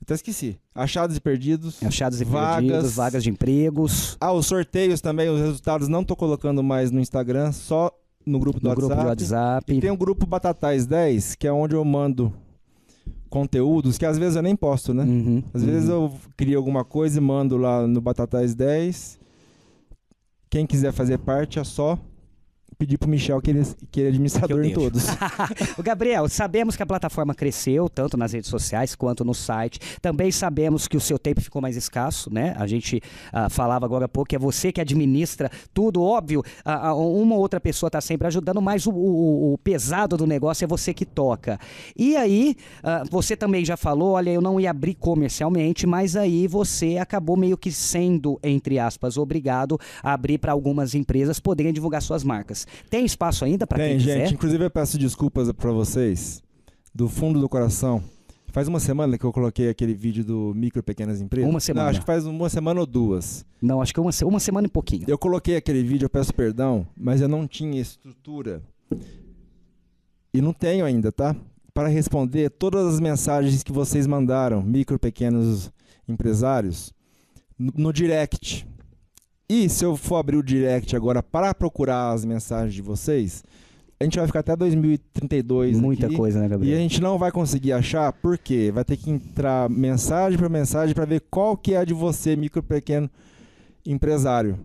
Até 0.00 0.14
esqueci. 0.14 0.58
Achados 0.74 1.16
e 1.16 1.20
perdidos. 1.20 1.82
Achados 1.82 2.22
e 2.22 2.24
Vagas. 2.24 2.56
perdidos, 2.64 2.94
vagas 2.96 3.22
de 3.22 3.28
empregos. 3.30 4.16
Ah, 4.18 4.32
os 4.32 4.46
sorteios 4.46 5.02
também, 5.02 5.28
os 5.28 5.40
resultados 5.40 5.88
não 5.88 6.02
tô 6.04 6.16
colocando 6.16 6.62
mais 6.62 6.90
no 6.90 7.00
Instagram, 7.00 7.52
só 7.52 7.90
no 8.24 8.38
grupo 8.38 8.60
do 8.60 8.68
No 8.68 8.74
grupo 8.74 8.94
WhatsApp. 8.94 9.16
de 9.16 9.24
WhatsApp. 9.24 9.74
E 9.74 9.80
tem 9.80 9.90
o 9.90 9.96
grupo 9.96 10.24
Batatais 10.24 10.86
10, 10.86 11.34
que 11.34 11.46
é 11.46 11.52
onde 11.52 11.74
eu 11.74 11.84
mando 11.84 12.32
conteúdos 13.36 13.98
que 13.98 14.06
às 14.06 14.16
vezes 14.16 14.34
eu 14.34 14.42
nem 14.42 14.56
posto, 14.56 14.94
né? 14.94 15.04
Uhum, 15.04 15.42
Às 15.52 15.62
vezes 15.62 15.90
uhum. 15.90 16.04
eu 16.04 16.12
crio 16.38 16.56
alguma 16.56 16.82
coisa 16.82 17.18
e 17.18 17.20
mando 17.20 17.58
lá 17.58 17.86
no 17.86 18.00
Batatais 18.00 18.54
10. 18.54 19.20
Quem 20.48 20.66
quiser 20.66 20.90
fazer 20.90 21.18
parte 21.18 21.58
é 21.58 21.64
só 21.64 21.98
pedir 22.78 22.98
pro 22.98 23.08
Michel 23.08 23.40
que 23.40 23.50
ele, 23.50 23.62
que 23.90 24.00
ele 24.00 24.06
é 24.06 24.10
administrador 24.10 24.64
em 24.64 24.72
todos. 24.72 25.06
O 25.78 25.82
Gabriel, 25.82 26.28
sabemos 26.28 26.76
que 26.76 26.82
a 26.82 26.86
plataforma 26.86 27.34
cresceu, 27.34 27.88
tanto 27.88 28.16
nas 28.16 28.32
redes 28.32 28.48
sociais 28.50 28.94
quanto 28.94 29.24
no 29.24 29.34
site. 29.34 29.78
Também 30.00 30.30
sabemos 30.30 30.86
que 30.88 30.96
o 30.96 31.00
seu 31.00 31.18
tempo 31.18 31.40
ficou 31.40 31.60
mais 31.62 31.76
escasso, 31.76 32.32
né? 32.32 32.54
A 32.58 32.66
gente 32.66 33.00
ah, 33.32 33.48
falava 33.48 33.84
agora 33.86 34.04
há 34.06 34.08
pouco 34.08 34.28
que 34.28 34.36
é 34.36 34.38
você 34.38 34.72
que 34.72 34.80
administra 34.80 35.50
tudo, 35.72 36.02
óbvio. 36.02 36.42
ah, 36.64 36.94
uma 36.94 37.34
ou 37.34 37.40
outra 37.40 37.60
pessoa 37.60 37.88
está 37.88 38.00
sempre 38.00 38.26
ajudando, 38.26 38.60
mas 38.60 38.86
o, 38.86 38.90
o- 38.92 39.52
o 39.54 39.58
pesado 39.58 40.16
do 40.16 40.26
negócio 40.26 40.64
é 40.64 40.66
você 40.68 40.92
que 40.94 41.04
toca. 41.04 41.58
E 41.96 42.16
aí, 42.16 42.56
ah, 42.82 43.02
você 43.10 43.36
também 43.36 43.64
já 43.64 43.76
falou, 43.76 44.12
olha, 44.12 44.30
eu 44.30 44.40
não 44.40 44.58
ia 44.60 44.70
abrir 44.70 44.94
comercialmente, 44.94 45.86
mas 45.86 46.16
aí 46.16 46.46
você 46.46 46.98
acabou 46.98 47.36
meio 47.36 47.56
que 47.56 47.70
sendo, 47.72 48.38
entre 48.42 48.78
aspas, 48.78 49.16
obrigado 49.16 49.78
a 50.02 50.12
abrir 50.12 50.38
para 50.38 50.52
algumas 50.52 50.94
empresas 50.94 51.40
poderem 51.40 51.72
divulgar 51.72 52.00
suas 52.02 52.22
marcas. 52.24 52.65
Tem 52.90 53.04
espaço 53.04 53.44
ainda 53.44 53.66
para 53.66 53.78
quem 53.78 53.88
Tem, 53.88 53.98
quiser? 53.98 54.18
gente. 54.20 54.34
Inclusive 54.34 54.64
eu 54.64 54.70
peço 54.70 54.98
desculpas 54.98 55.50
pra 55.52 55.72
vocês, 55.72 56.42
do 56.94 57.08
fundo 57.08 57.40
do 57.40 57.48
coração. 57.48 58.02
Faz 58.52 58.68
uma 58.68 58.80
semana 58.80 59.18
que 59.18 59.24
eu 59.24 59.32
coloquei 59.32 59.68
aquele 59.68 59.92
vídeo 59.92 60.24
do 60.24 60.54
micro 60.56 60.80
e 60.80 60.82
pequenas 60.82 61.20
empresas. 61.20 61.50
Uma 61.50 61.60
semana. 61.60 61.84
Não, 61.84 61.90
acho 61.90 62.00
que 62.00 62.06
faz 62.06 62.24
uma 62.24 62.48
semana 62.48 62.80
ou 62.80 62.86
duas. 62.86 63.44
Não, 63.60 63.82
acho 63.82 63.92
que 63.92 64.00
uma, 64.00 64.10
uma 64.24 64.40
semana 64.40 64.66
e 64.66 64.70
pouquinho. 64.70 65.04
Eu 65.06 65.18
coloquei 65.18 65.56
aquele 65.56 65.82
vídeo, 65.82 66.06
eu 66.06 66.10
peço 66.10 66.32
perdão, 66.32 66.86
mas 66.96 67.20
eu 67.20 67.28
não 67.28 67.46
tinha 67.46 67.78
estrutura. 67.80 68.62
E 70.32 70.40
não 70.40 70.54
tenho 70.54 70.86
ainda, 70.86 71.12
tá? 71.12 71.36
Para 71.74 71.88
responder 71.88 72.48
todas 72.48 72.94
as 72.94 73.00
mensagens 73.00 73.62
que 73.62 73.72
vocês 73.72 74.06
mandaram, 74.06 74.62
micro 74.62 74.98
pequenos 74.98 75.70
empresários, 76.08 76.94
no, 77.58 77.72
no 77.76 77.92
direct. 77.92 78.66
E 79.48 79.68
se 79.68 79.84
eu 79.84 79.96
for 79.96 80.16
abrir 80.16 80.36
o 80.36 80.42
direct 80.42 80.94
agora 80.96 81.22
para 81.22 81.54
procurar 81.54 82.10
as 82.12 82.24
mensagens 82.24 82.74
de 82.74 82.82
vocês, 82.82 83.44
a 84.00 84.04
gente 84.04 84.18
vai 84.18 84.26
ficar 84.26 84.40
até 84.40 84.56
2032 84.56 85.78
Muita 85.78 86.06
aqui, 86.06 86.16
coisa, 86.16 86.38
né, 86.40 86.44
E 86.44 86.46
a 86.46 86.48
Gabriel? 86.50 86.78
gente 86.78 87.00
não 87.00 87.16
vai 87.16 87.30
conseguir 87.30 87.72
achar, 87.72 88.12
por 88.12 88.36
quê? 88.36 88.70
Vai 88.74 88.84
ter 88.84 88.96
que 88.96 89.10
entrar 89.10 89.70
mensagem 89.70 90.38
por 90.38 90.50
mensagem 90.50 90.94
para 90.94 91.04
ver 91.04 91.22
qual 91.30 91.56
que 91.56 91.74
é 91.74 91.78
a 91.78 91.84
de 91.84 91.94
você, 91.94 92.34
micro 92.34 92.62
pequeno 92.62 93.08
empresário. 93.84 94.58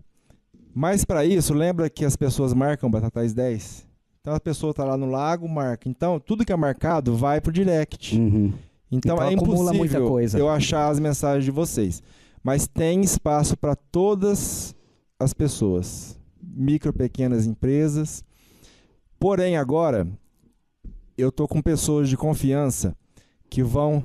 Mas 0.74 1.06
para 1.06 1.26
isso, 1.26 1.54
lembra 1.54 1.90
que 1.90 2.04
as 2.06 2.16
pessoas 2.16 2.54
marcam 2.54 2.90
Batatais 2.90 3.34
10? 3.34 3.86
Então 4.22 4.34
a 4.34 4.40
pessoa 4.40 4.74
tá 4.74 4.84
lá 4.84 4.96
no 4.98 5.06
lago, 5.08 5.48
marca. 5.48 5.90
Então, 5.90 6.20
tudo 6.20 6.46
que 6.46 6.52
é 6.52 6.56
marcado 6.56 7.16
vai 7.16 7.42
pro 7.42 7.52
direct. 7.52 8.18
Uhum. 8.18 8.54
Então, 8.92 9.16
Então 9.16 9.28
é 9.28 9.34
impossível 9.34 10.08
coisa. 10.08 10.38
eu 10.38 10.50
achar 10.50 10.90
as 10.90 11.00
mensagens 11.00 11.46
de 11.46 11.52
vocês. 11.52 12.02
Mas 12.44 12.68
tem 12.68 13.02
espaço 13.02 13.56
para 13.56 13.76
todas 13.76 14.76
as 15.20 15.34
pessoas, 15.34 16.20
micro, 16.42 16.92
pequenas 16.92 17.46
empresas. 17.46 18.24
Porém, 19.20 19.58
agora 19.58 20.08
eu 21.18 21.32
tô 21.32 21.48
com 21.48 21.62
pessoas 21.62 22.10
de 22.10 22.18
confiança 22.18 22.96
que 23.50 23.62
vão, 23.62 24.04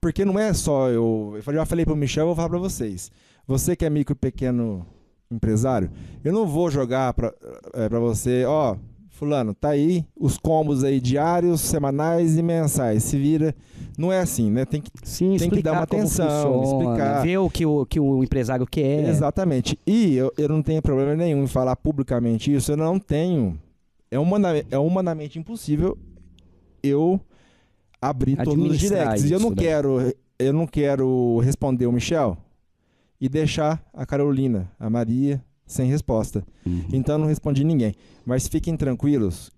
porque 0.00 0.24
não 0.24 0.38
é 0.38 0.52
só 0.52 0.90
eu, 0.90 1.34
eu 1.34 1.54
já 1.54 1.64
falei 1.64 1.84
para 1.84 1.94
o 1.94 1.96
Michel, 1.96 2.22
eu 2.22 2.26
vou 2.26 2.36
falar 2.36 2.50
para 2.50 2.58
vocês. 2.58 3.10
Você 3.46 3.74
que 3.74 3.84
é 3.84 3.90
micro, 3.90 4.14
pequeno 4.14 4.86
empresário, 5.30 5.90
eu 6.22 6.32
não 6.32 6.46
vou 6.46 6.70
jogar 6.70 7.14
para 7.14 7.32
para 7.72 7.98
você, 7.98 8.44
ó, 8.44 8.76
fulano, 9.24 9.54
tá 9.54 9.70
aí 9.70 10.04
os 10.14 10.36
combos 10.36 10.84
aí 10.84 11.00
diários, 11.00 11.60
semanais 11.60 12.36
e 12.36 12.42
mensais. 12.42 13.02
Se 13.02 13.16
vira, 13.16 13.54
não 13.96 14.12
é 14.12 14.20
assim, 14.20 14.50
né? 14.50 14.64
Tem 14.64 14.80
que 14.80 14.90
Sim, 15.02 15.36
Tem 15.36 15.50
que 15.50 15.62
dar 15.62 15.72
uma 15.72 15.82
atenção, 15.82 16.62
funciona, 16.62 16.84
explicar. 16.84 17.22
ver 17.22 17.38
o 17.38 17.50
que 17.50 17.66
o, 17.66 17.86
que 17.86 17.98
o 17.98 18.22
empresário 18.22 18.66
quer. 18.66 19.08
Exatamente. 19.08 19.78
E 19.86 20.14
eu, 20.14 20.32
eu 20.36 20.48
não 20.48 20.62
tenho 20.62 20.82
problema 20.82 21.14
nenhum 21.14 21.44
em 21.44 21.46
falar 21.46 21.74
publicamente 21.76 22.54
isso. 22.54 22.72
Eu 22.72 22.76
não 22.76 22.98
tenho. 22.98 23.58
É, 24.10 24.18
humana, 24.18 24.50
é 24.70 24.78
humanamente 24.78 25.38
impossível 25.38 25.98
eu 26.82 27.20
abrir 28.00 28.36
todos 28.36 28.70
os 28.70 28.78
directs. 28.78 29.24
E 29.24 29.32
eu 29.32 29.40
não 29.40 29.50
né? 29.50 29.56
quero. 29.56 30.14
Eu 30.38 30.52
não 30.52 30.66
quero 30.66 31.38
responder 31.38 31.86
o 31.86 31.92
Michel 31.92 32.36
e 33.20 33.28
deixar 33.28 33.82
a 33.94 34.04
Carolina, 34.04 34.70
a 34.78 34.90
Maria, 34.90 35.42
sem 35.66 35.88
resposta. 35.88 36.44
Uhum. 36.66 36.84
Então 36.92 37.18
não 37.18 37.26
respondi 37.26 37.64
ninguém. 37.64 37.94
Mas 38.24 38.48
fiquem 38.48 38.76
tranquilos 38.76 39.50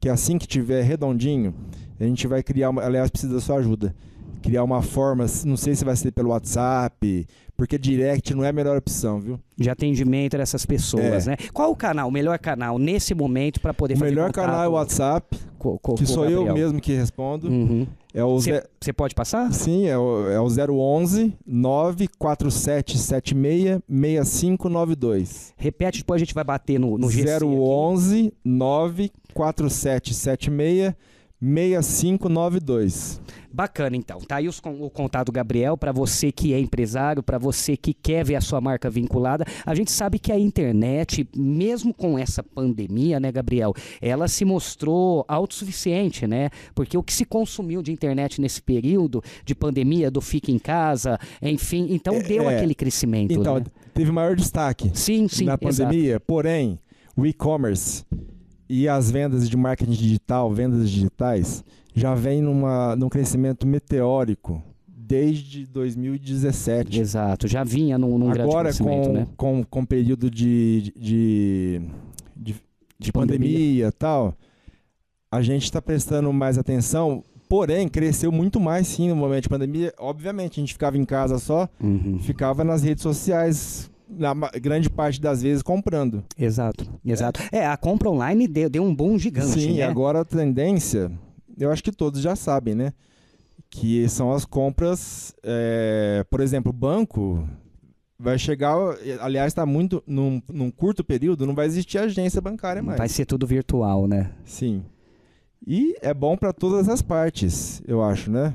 que 0.00 0.08
assim 0.08 0.38
que 0.38 0.46
tiver 0.46 0.82
redondinho, 0.82 1.54
a 1.98 2.04
gente 2.04 2.26
vai 2.26 2.42
criar 2.42 2.70
uma. 2.70 2.82
Aliás, 2.82 3.10
precisa 3.10 3.34
da 3.34 3.40
sua 3.40 3.56
ajuda. 3.56 3.94
Criar 4.42 4.62
uma 4.64 4.82
forma, 4.82 5.24
não 5.44 5.56
sei 5.56 5.74
se 5.74 5.84
vai 5.84 5.96
ser 5.96 6.12
pelo 6.12 6.28
WhatsApp, 6.30 7.26
porque 7.56 7.76
direct 7.78 8.32
não 8.34 8.44
é 8.44 8.50
a 8.50 8.52
melhor 8.52 8.76
opção, 8.76 9.18
viu? 9.20 9.40
De 9.56 9.68
atendimento 9.68 10.36
dessas 10.36 10.64
pessoas, 10.64 11.26
É. 11.26 11.30
né? 11.32 11.36
Qual 11.52 11.70
o 11.72 11.76
canal, 11.76 12.08
o 12.08 12.12
melhor 12.12 12.38
canal 12.38 12.78
nesse 12.78 13.12
momento 13.14 13.60
para 13.60 13.74
poder 13.74 13.94
O 13.94 13.98
fazer 13.98 14.10
melhor 14.10 14.28
contato 14.28 14.46
canal 14.46 14.64
é 14.64 14.68
o 14.68 14.72
WhatsApp, 14.72 15.36
co- 15.58 15.78
co- 15.80 15.94
que 15.94 16.04
com 16.04 16.10
o 16.10 16.14
sou 16.14 16.24
eu 16.24 16.44
Gabriel? 16.44 16.54
mesmo 16.66 16.80
que 16.80 16.92
respondo. 16.94 17.48
Uhum. 17.48 17.86
É 18.14 18.24
o 18.24 18.40
Você 18.40 18.62
ze- 18.82 18.92
pode 18.92 19.14
passar? 19.14 19.52
Sim, 19.52 19.86
é 19.86 19.98
o, 19.98 20.30
é 20.30 20.40
o 20.40 20.48
011 20.48 21.34
94776 21.46 23.80
6592. 23.88 25.52
Repete, 25.56 25.98
depois 25.98 26.20
a 26.20 26.24
gente 26.24 26.34
vai 26.34 26.44
bater 26.44 26.78
no, 26.80 26.96
no 26.96 27.10
GC. 27.10 27.30
aqui. 27.32 27.44
011 27.44 28.32
94776 28.44 30.94
6592. 31.40 33.20
Bacana, 33.50 33.96
então. 33.96 34.20
Tá 34.20 34.36
aí 34.36 34.48
os 34.48 34.58
o 34.58 34.90
contato 34.90 35.32
Gabriel 35.32 35.76
para 35.76 35.90
você 35.90 36.30
que 36.30 36.52
é 36.52 36.60
empresário, 36.60 37.22
para 37.22 37.38
você 37.38 37.76
que 37.76 37.94
quer 37.94 38.24
ver 38.24 38.36
a 38.36 38.40
sua 38.40 38.60
marca 38.60 38.90
vinculada. 38.90 39.44
A 39.64 39.74
gente 39.74 39.90
sabe 39.90 40.18
que 40.18 40.30
a 40.30 40.38
internet, 40.38 41.26
mesmo 41.34 41.94
com 41.94 42.18
essa 42.18 42.42
pandemia, 42.42 43.18
né, 43.18 43.32
Gabriel, 43.32 43.72
ela 44.00 44.28
se 44.28 44.44
mostrou 44.44 45.24
autossuficiente, 45.26 46.26
né? 46.26 46.50
Porque 46.74 46.96
o 46.98 47.02
que 47.02 47.12
se 47.12 47.24
consumiu 47.24 47.82
de 47.82 47.90
internet 47.90 48.40
nesse 48.40 48.60
período 48.60 49.22
de 49.44 49.54
pandemia, 49.54 50.10
do 50.10 50.20
fica 50.20 50.50
em 50.50 50.58
casa, 50.58 51.18
enfim, 51.40 51.86
então 51.90 52.20
deu 52.20 52.50
é. 52.50 52.56
aquele 52.56 52.74
crescimento. 52.74 53.32
Então, 53.32 53.58
né? 53.58 53.64
teve 53.94 54.12
maior 54.12 54.36
destaque 54.36 54.90
Sim, 54.94 55.26
sim, 55.26 55.44
na 55.44 55.58
exato. 55.60 55.88
pandemia, 55.88 56.20
porém, 56.20 56.78
o 57.16 57.26
e-commerce 57.26 58.04
e 58.68 58.88
as 58.88 59.10
vendas 59.10 59.48
de 59.48 59.56
marketing 59.56 59.92
digital, 59.92 60.52
vendas 60.52 60.90
digitais, 60.90 61.64
já 61.94 62.14
vem 62.14 62.42
numa, 62.42 62.94
num 62.96 63.08
crescimento 63.08 63.66
meteórico 63.66 64.62
desde 64.86 65.64
2017. 65.66 67.00
Exato, 67.00 67.48
já 67.48 67.64
vinha 67.64 67.96
num, 67.98 68.18
num 68.18 68.26
grande 68.30 68.42
Agora, 68.50 68.68
crescimento, 68.68 69.06
com, 69.06 69.12
né? 69.12 69.26
com, 69.36 69.64
com 69.64 69.80
o 69.80 69.86
período 69.86 70.30
de, 70.30 70.92
de, 70.96 71.80
de, 72.36 72.54
de 72.98 73.12
pandemia 73.12 73.88
e 73.88 73.92
tal, 73.92 74.34
a 75.30 75.40
gente 75.42 75.64
está 75.64 75.80
prestando 75.80 76.30
mais 76.32 76.58
atenção, 76.58 77.24
porém, 77.48 77.88
cresceu 77.88 78.30
muito 78.30 78.60
mais 78.60 78.86
sim 78.86 79.08
no 79.08 79.16
momento 79.16 79.44
de 79.44 79.48
pandemia. 79.48 79.94
Obviamente, 79.98 80.60
a 80.60 80.62
gente 80.62 80.74
ficava 80.74 80.98
em 80.98 81.04
casa 81.04 81.38
só, 81.38 81.68
Uhum. 81.82 82.18
ficava 82.18 82.62
nas 82.62 82.82
redes 82.82 83.02
sociais, 83.02 83.90
na 84.08 84.32
grande 84.60 84.88
parte 84.88 85.20
das 85.20 85.42
vezes, 85.42 85.62
comprando. 85.62 86.24
Exato, 86.36 86.86
exato. 87.04 87.40
É, 87.52 87.66
a 87.66 87.76
compra 87.76 88.10
online 88.10 88.48
deu, 88.48 88.70
deu 88.70 88.82
um 88.82 88.94
boom 88.94 89.18
gigante, 89.18 89.60
sim, 89.60 89.76
né? 89.76 89.82
agora 89.82 90.20
a 90.20 90.24
tendência, 90.24 91.10
eu 91.58 91.70
acho 91.70 91.82
que 91.82 91.92
todos 91.92 92.20
já 92.20 92.34
sabem, 92.34 92.74
né? 92.74 92.92
Que 93.70 94.08
são 94.08 94.32
as 94.32 94.44
compras, 94.44 95.34
é, 95.42 96.24
por 96.30 96.40
exemplo, 96.40 96.70
o 96.70 96.72
banco 96.72 97.46
vai 98.18 98.38
chegar, 98.38 98.74
aliás, 99.20 99.48
está 99.48 99.64
muito, 99.64 100.02
num, 100.06 100.42
num 100.48 100.70
curto 100.70 101.04
período, 101.04 101.46
não 101.46 101.54
vai 101.54 101.66
existir 101.66 101.98
agência 101.98 102.40
bancária 102.40 102.82
mais. 102.82 102.98
Vai 102.98 103.08
ser 103.08 103.26
tudo 103.26 103.46
virtual, 103.46 104.08
né? 104.08 104.32
Sim. 104.44 104.82
E 105.66 105.94
é 106.00 106.14
bom 106.14 106.36
para 106.36 106.52
todas 106.52 106.88
as 106.88 107.02
partes, 107.02 107.82
eu 107.86 108.02
acho, 108.02 108.30
né? 108.30 108.54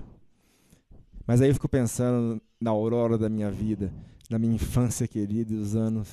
Mas 1.25 1.41
aí 1.41 1.49
eu 1.49 1.53
fico 1.53 1.69
pensando 1.69 2.41
na 2.59 2.71
aurora 2.71 3.17
da 3.17 3.29
minha 3.29 3.49
vida, 3.49 3.91
na 4.29 4.39
minha 4.39 4.55
infância 4.55 5.07
querida 5.07 5.53
e 5.53 5.57
os 5.57 5.75
anos. 5.75 6.07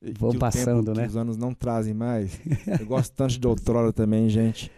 que 0.00 0.12
Vão 0.18 0.30
o 0.30 0.38
passando, 0.38 0.84
tempo, 0.86 0.92
que 0.92 1.00
né? 1.00 1.06
Os 1.06 1.16
anos 1.16 1.36
não 1.36 1.54
trazem 1.54 1.94
mais. 1.94 2.40
Eu 2.80 2.86
gosto 2.86 3.12
tanto 3.14 3.38
de 3.38 3.46
outrora 3.46 3.92
também, 3.92 4.28
gente. 4.28 4.70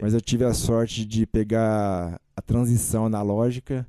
Mas 0.00 0.14
eu 0.14 0.20
tive 0.20 0.44
a 0.44 0.52
sorte 0.52 1.04
de 1.04 1.24
pegar 1.24 2.20
a 2.36 2.42
transição 2.42 3.06
analógica 3.06 3.86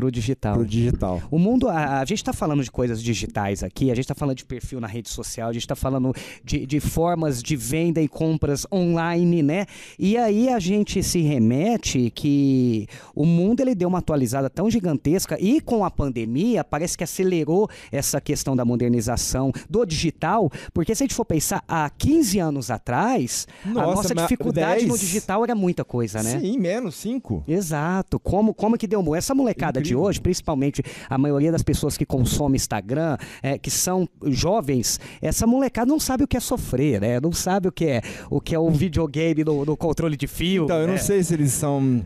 Pro 0.00 0.10
digital. 0.10 0.54
pro 0.54 0.64
digital. 0.66 1.22
O 1.30 1.38
mundo, 1.38 1.68
a, 1.68 2.00
a 2.00 2.04
gente 2.04 2.18
está 2.18 2.32
falando 2.32 2.62
de 2.64 2.70
coisas 2.70 3.02
digitais 3.02 3.62
aqui, 3.62 3.90
a 3.90 3.94
gente 3.94 4.04
está 4.04 4.14
falando 4.14 4.36
de 4.36 4.44
perfil 4.46 4.80
na 4.80 4.86
rede 4.86 5.10
social, 5.10 5.50
a 5.50 5.52
gente 5.52 5.62
está 5.62 5.76
falando 5.76 6.14
de, 6.42 6.64
de 6.64 6.80
formas 6.80 7.42
de 7.42 7.54
venda 7.54 8.00
e 8.00 8.08
compras 8.08 8.66
online, 8.72 9.42
né? 9.42 9.66
E 9.98 10.16
aí 10.16 10.48
a 10.48 10.58
gente 10.58 11.02
se 11.02 11.20
remete 11.20 12.10
que 12.14 12.86
o 13.14 13.26
mundo 13.26 13.60
ele 13.60 13.74
deu 13.74 13.88
uma 13.88 13.98
atualizada 13.98 14.48
tão 14.48 14.70
gigantesca 14.70 15.36
e 15.38 15.60
com 15.60 15.84
a 15.84 15.90
pandemia 15.90 16.64
parece 16.64 16.96
que 16.96 17.04
acelerou 17.04 17.68
essa 17.92 18.20
questão 18.20 18.56
da 18.56 18.64
modernização 18.64 19.52
do 19.68 19.84
digital, 19.84 20.50
porque 20.72 20.94
se 20.94 21.02
a 21.02 21.04
gente 21.04 21.14
for 21.14 21.24
pensar 21.24 21.62
há 21.68 21.90
15 21.90 22.38
anos 22.38 22.70
atrás, 22.70 23.46
a 23.64 23.68
Nossa, 23.68 23.86
nossa 23.94 24.14
mas 24.14 24.24
dificuldade 24.24 24.82
no 24.86 24.94
10? 24.96 25.00
digital 25.00 25.44
era 25.44 25.54
muita 25.54 25.84
coisa, 25.84 26.22
né? 26.22 26.40
Sim, 26.40 26.58
menos 26.58 26.94
cinco. 26.94 27.44
Exato. 27.46 28.18
Como, 28.18 28.54
como 28.54 28.78
que 28.78 28.86
deu? 28.86 29.00
Essa 29.14 29.34
molecada 29.34 29.80
de 29.90 29.96
hoje, 29.96 30.20
principalmente 30.20 30.82
a 31.08 31.18
maioria 31.18 31.50
das 31.50 31.62
pessoas 31.62 31.96
que 31.96 32.06
consomem 32.06 32.56
Instagram, 32.56 33.16
é, 33.42 33.58
que 33.58 33.70
são 33.70 34.08
jovens, 34.26 35.00
essa 35.20 35.46
molecada 35.46 35.90
não 35.90 35.98
sabe 35.98 36.24
o 36.24 36.28
que 36.28 36.36
é 36.36 36.40
sofrer, 36.40 37.00
né? 37.00 37.20
Não 37.20 37.32
sabe 37.32 37.68
o 37.68 37.72
que 37.72 37.86
é 37.86 38.02
o 38.30 38.40
que 38.40 38.54
é 38.54 38.58
um 38.58 38.70
videogame 38.70 39.42
no, 39.44 39.64
no 39.64 39.76
controle 39.76 40.16
de 40.16 40.26
fio. 40.26 40.64
Então, 40.64 40.78
eu 40.78 40.86
não 40.86 40.94
né? 40.94 41.00
sei 41.00 41.22
se 41.22 41.34
eles 41.34 41.52
são. 41.52 42.04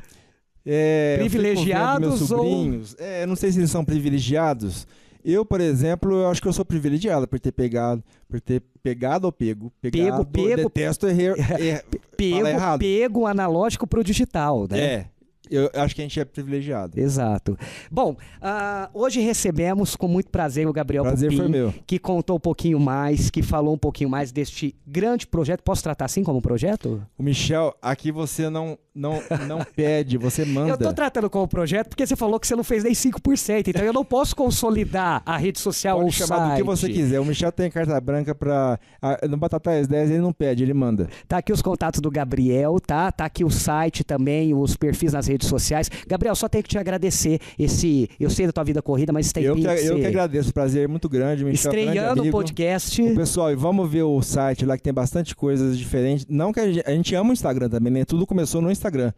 é, 0.64 1.16
Privilegiados 1.18 2.30
ou-. 2.30 2.80
É, 2.98 3.22
eu 3.22 3.26
não 3.26 3.36
sei 3.36 3.52
se 3.52 3.58
eles 3.58 3.70
são 3.70 3.84
privilegiados. 3.84 4.86
Eu, 5.24 5.42
por 5.44 5.58
exemplo, 5.58 6.12
eu 6.12 6.28
acho 6.28 6.40
que 6.42 6.46
eu 6.46 6.52
sou 6.52 6.66
privilegiado 6.66 7.26
por 7.26 7.40
ter 7.40 7.50
pegado, 7.50 8.04
por 8.28 8.40
ter 8.42 8.62
pegado 8.82 9.26
ou 9.26 9.32
pego. 9.32 9.72
Pegado, 9.80 10.26
pego. 10.26 10.56
Detesto 10.64 11.06
errar. 11.06 11.34
er, 11.58 11.82
Pego, 12.14 12.46
errado. 12.46 12.78
pego 12.78 13.26
analógico 13.26 13.86
pro 13.86 14.04
digital, 14.04 14.66
né? 14.70 14.78
É, 14.78 15.06
eu 15.50 15.70
acho 15.74 15.94
que 15.94 16.00
a 16.00 16.04
gente 16.04 16.18
é 16.20 16.24
privilegiado. 16.24 16.98
Exato. 16.98 17.56
Bom, 17.90 18.16
ah, 18.40 18.88
hoje 18.94 19.20
recebemos 19.20 19.94
com 19.96 20.08
muito 20.08 20.30
prazer 20.30 20.66
o 20.66 20.72
Gabriel 20.72 21.02
Prazer 21.04 21.30
Pupim, 21.30 21.42
foi 21.42 21.48
meu. 21.48 21.74
que 21.86 21.98
contou 21.98 22.36
um 22.36 22.40
pouquinho 22.40 22.78
mais, 22.80 23.30
que 23.30 23.42
falou 23.42 23.74
um 23.74 23.78
pouquinho 23.78 24.08
mais 24.10 24.32
deste 24.32 24.74
grande 24.86 25.26
projeto. 25.26 25.62
Posso 25.62 25.82
tratar 25.82 26.06
assim 26.06 26.22
como 26.24 26.40
projeto? 26.40 27.02
O 27.18 27.22
Michel, 27.22 27.74
aqui 27.82 28.10
você 28.10 28.48
não, 28.48 28.78
não, 28.94 29.22
não 29.46 29.60
pede, 29.76 30.16
você 30.18 30.44
manda. 30.44 30.70
Eu 30.70 30.78
tô 30.78 30.92
tratando 30.92 31.28
como 31.28 31.46
projeto 31.48 31.88
porque 31.88 32.06
você 32.06 32.16
falou 32.16 32.38
que 32.40 32.46
você 32.46 32.56
não 32.56 32.64
fez 32.64 32.84
nem 32.84 32.92
5%, 32.92 33.68
então 33.68 33.82
eu 33.84 33.92
não 33.92 34.04
posso 34.04 34.34
consolidar 34.34 35.22
a 35.26 35.36
rede 35.36 35.58
social 35.58 35.96
ou 35.98 36.02
o 36.04 36.06
Pode 36.06 36.16
chamar 36.16 36.36
do 36.38 36.46
site. 36.48 36.56
que 36.58 36.62
você 36.64 36.88
quiser. 36.88 37.20
O 37.20 37.24
Michel 37.24 37.52
tem 37.52 37.70
carta 37.70 38.00
branca 38.00 38.34
pra. 38.34 38.78
a- 39.00 39.26
No 39.28 39.36
Batatais 39.36 39.86
10 39.86 40.10
ele 40.10 40.20
não 40.20 40.32
pede, 40.32 40.62
ele 40.62 40.74
manda. 40.74 41.08
Tá 41.28 41.38
aqui 41.38 41.52
os 41.52 41.60
contatos 41.62 42.00
do 42.00 42.10
Gabriel, 42.10 42.78
tá? 42.80 43.10
Tá 43.12 43.24
aqui 43.26 43.44
o 43.44 43.50
site 43.50 44.02
também, 44.04 44.54
os 44.54 44.76
perfis 44.76 45.12
nas 45.12 45.26
redes 45.26 45.43
sociais. 45.44 45.90
Gabriel, 46.06 46.34
só 46.34 46.48
tenho 46.48 46.62
que 46.62 46.70
te 46.70 46.78
agradecer 46.78 47.40
esse... 47.58 48.08
Eu 48.18 48.30
sei 48.30 48.46
da 48.46 48.52
tua 48.52 48.64
vida 48.64 48.82
corrida, 48.82 49.12
mas 49.12 49.26
esse 49.26 49.46
Eu 49.46 49.54
que, 49.54 49.62
que 49.62 49.86
eu 49.86 49.96
que 49.96 50.06
agradeço, 50.06 50.52
prazer 50.52 50.88
muito 50.88 51.08
grande. 51.08 51.44
Michel, 51.44 51.72
é 51.72 51.74
grande 51.74 51.98
estreando 51.98 52.22
o 52.22 52.30
podcast. 52.30 53.02
Pessoal, 53.14 53.52
e 53.52 53.56
vamos 53.56 53.90
ver 53.90 54.02
o 54.02 54.20
site 54.22 54.64
lá 54.64 54.76
que 54.76 54.82
tem 54.82 54.92
bastante 54.92 55.34
coisas 55.34 55.78
diferentes. 55.78 56.26
Não 56.28 56.52
que 56.52 56.60
a 56.60 56.72
gente, 56.72 56.82
a 56.86 56.90
gente 56.90 57.14
ama 57.14 57.30
o 57.30 57.32
Instagram 57.32 57.68
também, 57.68 57.92
né? 57.92 58.04
Tudo 58.04 58.26
começou 58.26 58.60
no 58.60 58.70
Instagram. 58.70 59.12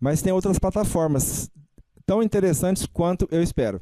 Mas 0.00 0.20
tem 0.22 0.32
outras 0.32 0.58
plataformas 0.58 1.50
tão 2.06 2.22
interessantes 2.22 2.86
quanto 2.86 3.28
eu 3.30 3.42
espero. 3.42 3.80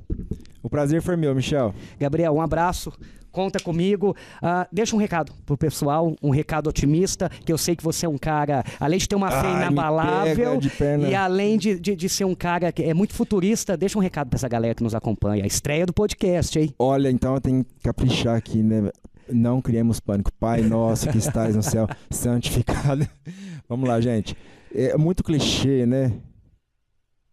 O 0.63 0.71
prazer 0.71 1.03
foi 1.03 1.17
meu, 1.17 1.35
Michel. 1.35 1.75
Gabriel, 1.99 2.33
um 2.33 2.41
abraço. 2.41 2.93
Conta 3.33 3.59
comigo. 3.59 4.15
Ah, 4.43 4.69
deixa 4.71 4.95
um 4.95 4.99
recado 4.99 5.33
pro 5.47 5.57
pessoal, 5.57 6.15
um 6.23 6.31
recado 6.31 6.69
otimista, 6.69 7.31
que 7.31 7.51
eu 7.51 7.57
sei 7.57 7.75
que 7.75 7.83
você 7.83 8.05
é 8.05 8.09
um 8.09 8.19
cara, 8.19 8.63
além 8.79 8.99
de 8.99 9.09
ter 9.09 9.17
uma 9.17 9.31
fé 9.31 9.47
Ai, 9.47 9.63
inabalável, 9.63 10.61
e 11.09 11.15
além 11.15 11.57
de, 11.57 11.81
de, 11.81 11.97
de 11.97 12.09
ser 12.09 12.27
um 12.27 12.35
cara 12.35 12.71
que 12.71 12.83
é 12.83 12.93
muito 12.93 13.15
futurista, 13.15 13.77
deixa 13.77 13.99
um 13.99 14.03
recado 14.03 14.29
pra 14.29 14.37
essa 14.37 14.49
galera 14.49 14.75
que 14.75 14.83
nos 14.83 14.95
acompanha. 14.95 15.45
A 15.45 15.47
estreia 15.47 15.87
do 15.87 15.95
podcast, 15.95 16.59
hein? 16.59 16.75
Olha, 16.79 17.11
então 17.11 17.35
eu 17.35 17.41
tenho 17.41 17.65
que 17.65 17.75
caprichar 17.83 18.37
aqui, 18.37 18.63
né? 18.63 18.91
Não 19.31 19.63
criemos 19.63 19.99
pânico. 19.99 20.31
Pai 20.35 20.61
nosso 20.61 21.09
que 21.09 21.17
estás 21.17 21.57
no 21.57 21.63
céu, 21.63 21.89
santificado. 22.11 23.09
Vamos 23.67 23.89
lá, 23.89 23.99
gente. 24.01 24.37
É 24.75 24.97
muito 24.99 25.25
clichê, 25.25 25.87
né? 25.87 26.13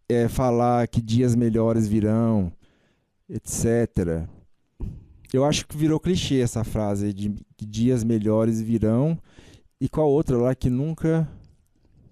É 0.08 0.28
falar 0.28 0.88
que 0.88 1.00
dias 1.00 1.34
melhores 1.34 1.86
virão, 1.86 2.50
etc. 3.28 4.26
Eu 5.32 5.44
acho 5.44 5.66
que 5.66 5.76
virou 5.76 6.00
clichê 6.00 6.40
essa 6.40 6.64
frase 6.64 7.12
de 7.12 7.32
que 7.56 7.64
dias 7.64 8.02
melhores 8.02 8.60
virão. 8.60 9.18
E 9.80 9.88
qual 9.88 10.10
outra 10.10 10.36
lá 10.36 10.54
que 10.54 10.68
nunca, 10.68 11.28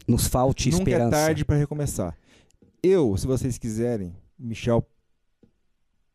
Nos 0.06 0.26
falte 0.26 0.70
nunca 0.70 0.82
esperança. 0.82 1.16
é 1.16 1.20
tarde 1.20 1.44
para 1.44 1.56
recomeçar. 1.56 2.16
Eu, 2.82 3.16
se 3.16 3.26
vocês 3.26 3.58
quiserem, 3.58 4.14
Michel 4.38 4.86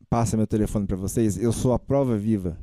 passa 0.08 0.36
meu 0.36 0.46
telefone 0.46 0.86
para 0.86 0.96
vocês. 0.96 1.36
Eu 1.36 1.52
sou 1.52 1.72
a 1.72 1.78
prova 1.78 2.16
viva 2.16 2.58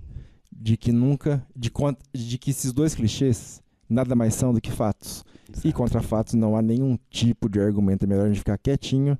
de 0.51 0.75
que 0.75 0.91
nunca, 0.91 1.45
de, 1.55 1.71
de 2.13 2.37
que 2.37 2.51
esses 2.51 2.73
dois 2.73 2.93
clichês 2.95 3.61
nada 3.87 4.15
mais 4.15 4.33
são 4.33 4.53
do 4.53 4.61
que 4.61 4.71
fatos. 4.71 5.23
E 5.63 5.71
contra 5.73 6.01
fatos 6.01 6.33
não 6.33 6.55
há 6.55 6.61
nenhum 6.61 6.97
tipo 7.09 7.49
de 7.49 7.59
argumento. 7.59 8.03
É 8.03 8.07
melhor 8.07 8.25
a 8.25 8.27
gente 8.29 8.39
ficar 8.39 8.57
quietinho 8.57 9.17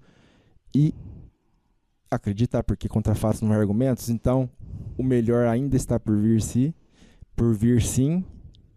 e 0.74 0.94
acreditar, 2.10 2.64
porque 2.64 2.88
contra 2.88 3.14
fatos 3.14 3.42
não 3.42 3.52
há 3.52 3.58
argumentos. 3.58 4.10
Então, 4.10 4.50
o 5.02 5.04
melhor 5.04 5.48
ainda 5.48 5.76
está 5.76 6.00
por 6.00 6.16
vir, 6.16 6.42
se, 6.42 6.74
por 7.36 7.54
vir 7.54 7.82
sim. 7.82 8.24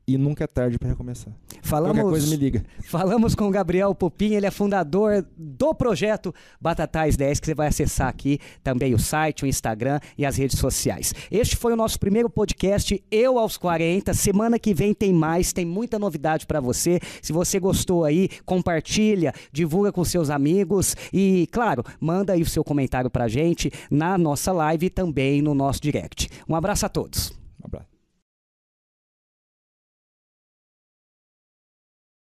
E 0.07 0.19
nunca 0.19 0.45
é 0.45 0.47
tarde 0.47 0.79
para 0.79 0.89
recomeçar. 0.89 1.33
Falamos, 1.63 1.97
Qualquer 1.97 2.11
coisa 2.11 2.31
me 2.31 2.37
liga. 2.37 2.65
Falamos 2.85 3.35
com 3.35 3.49
o 3.49 3.51
Gabriel 3.51 3.95
Pupim, 3.95 4.35
ele 4.35 4.47
é 4.47 4.51
fundador 4.51 5.25
do 5.37 5.75
projeto 5.75 6.35
Batatais 6.61 7.17
10, 7.17 7.41
que 7.41 7.47
você 7.47 7.55
vai 7.55 7.69
acessar 7.69 8.09
aqui 8.09 8.39
também 8.63 8.93
o 8.93 8.99
site, 8.99 9.45
o 9.45 9.47
Instagram 9.47 9.99
e 10.19 10.27
as 10.27 10.37
redes 10.37 10.59
sociais. 10.59 11.15
Este 11.31 11.57
foi 11.57 11.73
o 11.73 11.77
nosso 11.77 11.99
primeiro 11.99 12.29
podcast, 12.29 13.03
Eu 13.11 13.39
aos 13.39 13.57
40. 13.57 14.13
Semana 14.13 14.59
que 14.59 14.75
vem 14.75 14.93
tem 14.93 15.13
mais, 15.13 15.53
tem 15.53 15.65
muita 15.65 15.99
novidade 15.99 16.47
para 16.47 16.61
você. 16.61 17.01
Se 17.23 17.33
você 17.33 17.59
gostou 17.59 18.05
aí, 18.05 18.29
compartilha, 18.45 19.33
divulga 19.53 19.91
com 19.91 20.05
seus 20.05 20.29
amigos 20.29 20.95
e, 21.13 21.49
claro, 21.51 21.83
manda 21.99 22.35
aí 22.35 22.43
o 22.43 22.47
seu 22.47 22.63
comentário 22.63 23.11
pra 23.11 23.27
gente 23.27 23.71
na 23.91 24.19
nossa 24.19 24.53
live 24.53 24.87
e 24.87 24.91
também 24.91 25.41
no 25.41 25.55
nosso 25.55 25.81
direct. 25.81 26.29
Um 26.49 26.55
abraço 26.55 26.85
a 26.85 26.89
todos. 26.89 27.31
Um 27.63 27.67
abraço. 27.67 27.94